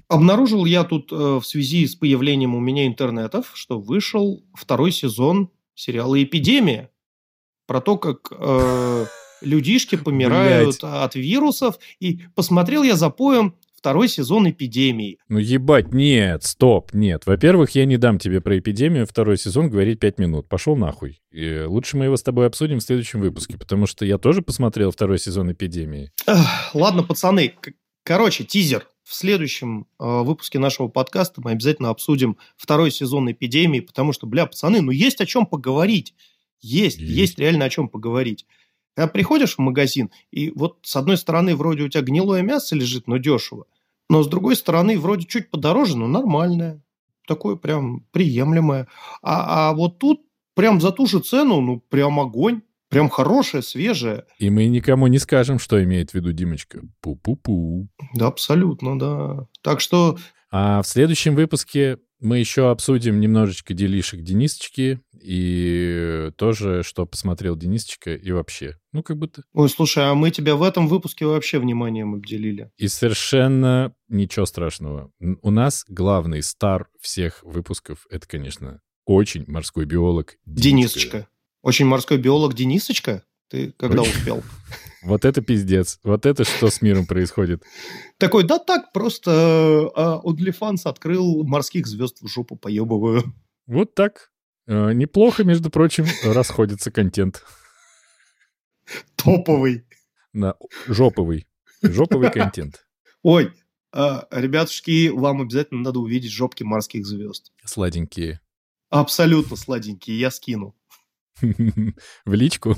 [0.09, 5.49] Обнаружил я тут э, в связи с появлением у меня интернетов, что вышел второй сезон
[5.75, 6.89] сериала «Эпидемия».
[7.65, 9.05] Про то, как э,
[9.41, 11.77] людишки помирают от вирусов.
[11.99, 15.19] И посмотрел я за поем второй сезон «Эпидемии».
[15.27, 17.25] Ну ебать, нет, стоп, нет.
[17.25, 20.47] Во-первых, я не дам тебе про эпидемию второй сезон говорить пять минут.
[20.47, 21.21] Пошел нахуй.
[21.31, 24.91] И лучше мы его с тобой обсудим в следующем выпуске, потому что я тоже посмотрел
[24.91, 26.11] второй сезон эпидемии.
[26.25, 27.55] Эх, Ладно, пацаны.
[28.03, 28.87] Короче, тизер.
[29.07, 34.45] В следующем э, выпуске нашего подкаста мы обязательно обсудим второй сезон эпидемии, потому что, бля,
[34.45, 36.13] пацаны, ну есть о чем поговорить.
[36.59, 37.39] Есть, есть, Есть.
[37.39, 38.45] реально о чем поговорить.
[38.97, 43.07] Когда приходишь в магазин, и вот с одной стороны вроде у тебя гнилое мясо лежит,
[43.07, 43.65] но дешево,
[44.09, 46.83] но с другой стороны вроде чуть подороже, но нормальное.
[47.25, 48.89] Такое прям приемлемое.
[49.21, 52.61] А, а вот тут прям за ту же цену, ну, прям огонь.
[52.89, 54.25] Прям хорошая, свежая.
[54.39, 56.81] И мы никому не скажем, что имеет в виду Димочка.
[57.03, 57.87] Пу-пу-пу.
[58.13, 59.47] Да, абсолютно, да.
[59.61, 60.17] Так что...
[60.49, 68.15] А в следующем выпуске мы еще обсудим немножечко делишек Денисочки и тоже, что посмотрел Денисочка
[68.15, 68.77] и вообще.
[68.93, 69.43] Ну, как будто...
[69.53, 72.71] Ой, слушай, а мы тебя в этом выпуске вообще вниманием обделили.
[72.77, 75.11] И совершенно ничего страшного.
[75.19, 80.61] У нас главный стар всех выпусков— это, конечно, очень морской биолог Денисочка.
[80.61, 81.27] Денисочка.
[81.61, 83.23] Очень морской биолог Денисочка?
[83.49, 84.43] Ты когда успел?
[85.03, 85.99] Вот это пиздец.
[86.03, 87.63] Вот это что с миром происходит?
[88.17, 93.23] Такой, да так, просто OnlyFans э, открыл морских звезд в жопу поебываю.
[93.67, 94.31] Вот так.
[94.65, 97.43] Э, неплохо, между прочим, расходится контент.
[99.15, 99.85] Топовый.
[100.33, 100.55] Да,
[100.87, 101.47] жоповый.
[101.81, 102.85] Жоповый контент.
[103.21, 103.53] Ой,
[103.93, 107.53] э, ребятушки, вам обязательно надо увидеть жопки морских звезд.
[107.63, 108.41] Сладенькие.
[108.89, 110.75] Абсолютно сладенькие, я скину.
[112.25, 112.75] В личку?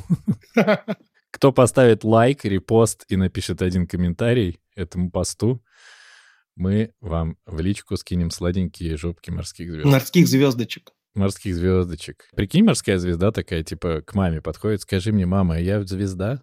[1.32, 5.64] Кто поставит лайк, репост и напишет один комментарий этому посту,
[6.55, 9.86] мы вам в личку скинем сладенькие жопки морских звезд.
[9.86, 10.91] Морских звездочек.
[11.16, 12.30] Морских звездочек.
[12.36, 16.41] Прикинь, морская звезда такая, типа, к маме подходит, скажи мне, мама, я звезда?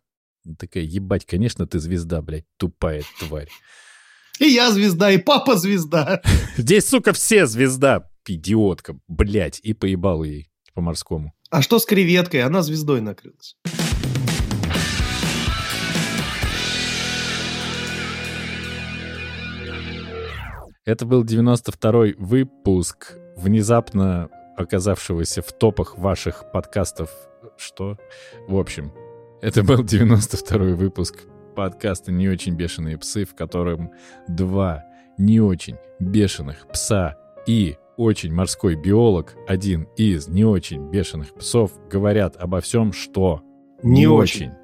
[0.59, 3.49] Такая, ебать, конечно, ты звезда, блядь, тупая тварь.
[4.39, 6.23] И я звезда, и папа звезда.
[6.57, 11.36] Здесь, сука, все звезда, идиотка, блядь, и поебал ей по-морскому.
[11.49, 12.43] А что с креветкой?
[12.43, 13.57] Она звездой накрылась.
[20.85, 27.11] Это был 92-й выпуск внезапно оказавшегося в топах ваших подкастов.
[27.57, 27.97] Что?
[28.49, 28.93] В общем,
[29.41, 33.93] это был 92-й выпуск подкаста «Не очень бешеные псы», в котором
[34.29, 34.85] два
[35.19, 37.17] не очень бешеных пса
[37.47, 43.43] и очень морской биолог, один из не очень бешеных псов, говорят обо всем, что
[43.83, 44.47] не, не очень.
[44.47, 44.57] очень.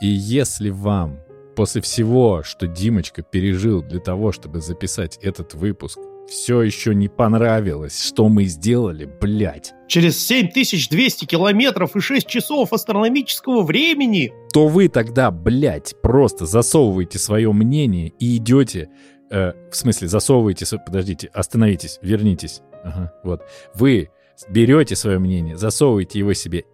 [0.00, 1.18] И если вам
[1.56, 8.02] После всего, что Димочка пережил для того, чтобы записать этот выпуск, все еще не понравилось,
[8.02, 9.74] что мы сделали, блядь.
[9.88, 14.32] Через 7200 километров и 6 часов астрономического времени.
[14.54, 18.88] То вы тогда, блядь, просто засовываете свое мнение и идете...
[19.30, 20.66] Э, в смысле, засовываете...
[20.84, 22.62] Подождите, остановитесь, вернитесь.
[22.82, 23.42] Ага, вот.
[23.74, 24.10] Вы
[24.48, 26.64] берете свое мнение, засовываете его себе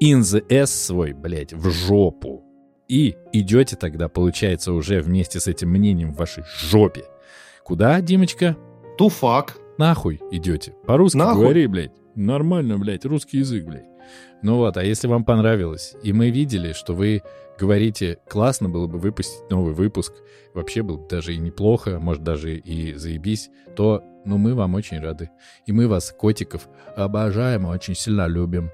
[0.00, 2.44] in the ass свой, блядь, в жопу.
[2.88, 7.04] И идете тогда, получается, уже вместе с этим мнением в вашей жопе.
[7.64, 8.56] Куда, Димочка?
[8.98, 9.56] Туфак.
[9.78, 10.74] Нахуй идете.
[10.86, 11.42] По-русски Нахуй.
[11.42, 11.92] говори, блядь.
[12.14, 13.86] Нормально, блядь, русский язык, блядь.
[14.42, 17.22] Ну вот, а если вам понравилось, и мы видели, что вы
[17.58, 20.12] говорите, классно было бы выпустить новый выпуск,
[20.54, 25.00] вообще было бы даже и неплохо, может даже и заебись, то, ну, мы вам очень
[25.00, 25.30] рады.
[25.66, 28.70] И мы вас, котиков, обожаем, очень сильно любим.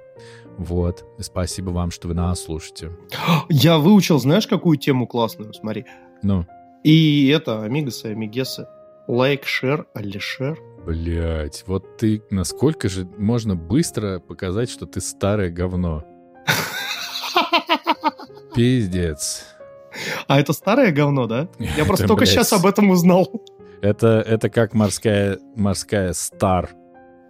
[0.58, 1.04] Вот.
[1.18, 2.92] Спасибо вам, что вы нас слушаете.
[3.48, 5.54] Я выучил, знаешь, какую тему классную?
[5.54, 5.86] Смотри.
[6.22, 6.46] Ну.
[6.84, 8.66] И это, амигасы, амигесы.
[9.08, 10.58] Лайк, шер, алишер.
[10.86, 16.04] Блять, вот ты насколько же можно быстро показать, что ты старое говно.
[18.54, 19.44] Пиздец.
[20.26, 21.48] А это старое говно, да?
[21.76, 23.42] Я просто только сейчас об этом узнал.
[23.82, 26.70] Это, это как морская, морская стар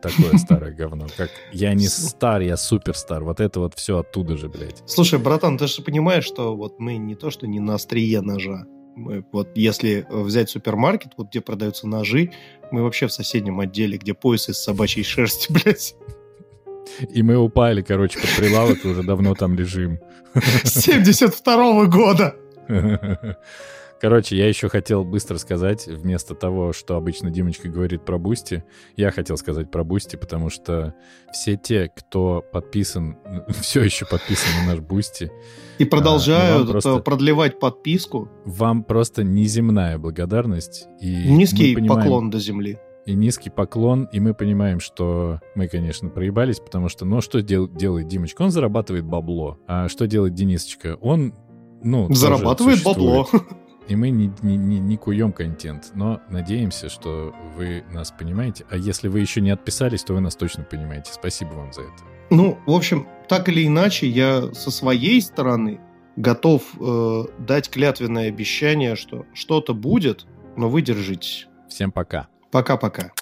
[0.01, 1.07] такое старое говно.
[1.17, 3.23] Как я не стар, я суперстар.
[3.23, 4.83] Вот это вот все оттуда же, блядь.
[4.87, 8.65] Слушай, братан, ты же понимаешь, что вот мы не то, что не на острие ножа.
[8.97, 12.33] Мы, вот если взять супермаркет, вот где продаются ножи,
[12.71, 15.95] мы вообще в соседнем отделе, где пояс из собачьей шерсти, блядь.
[17.11, 19.99] И мы упали, короче, под прилавок и уже давно там лежим.
[20.35, 22.37] 72-го года!
[24.01, 28.65] Короче, я еще хотел быстро сказать, вместо того, что обычно Димочка говорит про Boosty,
[28.97, 30.95] я хотел сказать про Boosty, потому что
[31.35, 33.19] все те, кто подписан,
[33.61, 35.31] все еще подписан на наш Boosty,
[35.77, 38.31] и продолжают а, просто, продлевать подписку.
[38.47, 40.89] Вам просто неземная благодарность.
[41.01, 42.79] И низкий понимаем, поклон до земли.
[43.11, 47.67] И низкий поклон, и мы понимаем, что мы, конечно, проебались, потому что, ну, что дел,
[47.69, 48.43] делает Димочка?
[48.43, 49.59] Он зарабатывает бабло.
[49.67, 50.97] А что делает Денисочка?
[51.01, 51.35] Он,
[51.83, 53.27] ну, зарабатывает бабло
[53.91, 58.65] и мы не, не, не, не куем контент, но надеемся, что вы нас понимаете.
[58.71, 61.13] А если вы еще не отписались, то вы нас точно понимаете.
[61.13, 62.05] Спасибо вам за это.
[62.31, 65.81] Ну, в общем, так или иначе, я со своей стороны
[66.15, 70.25] готов э, дать клятвенное обещание, что что-то будет,
[70.57, 71.49] но вы держитесь.
[71.69, 72.29] Всем пока.
[72.51, 73.13] Пока-пока.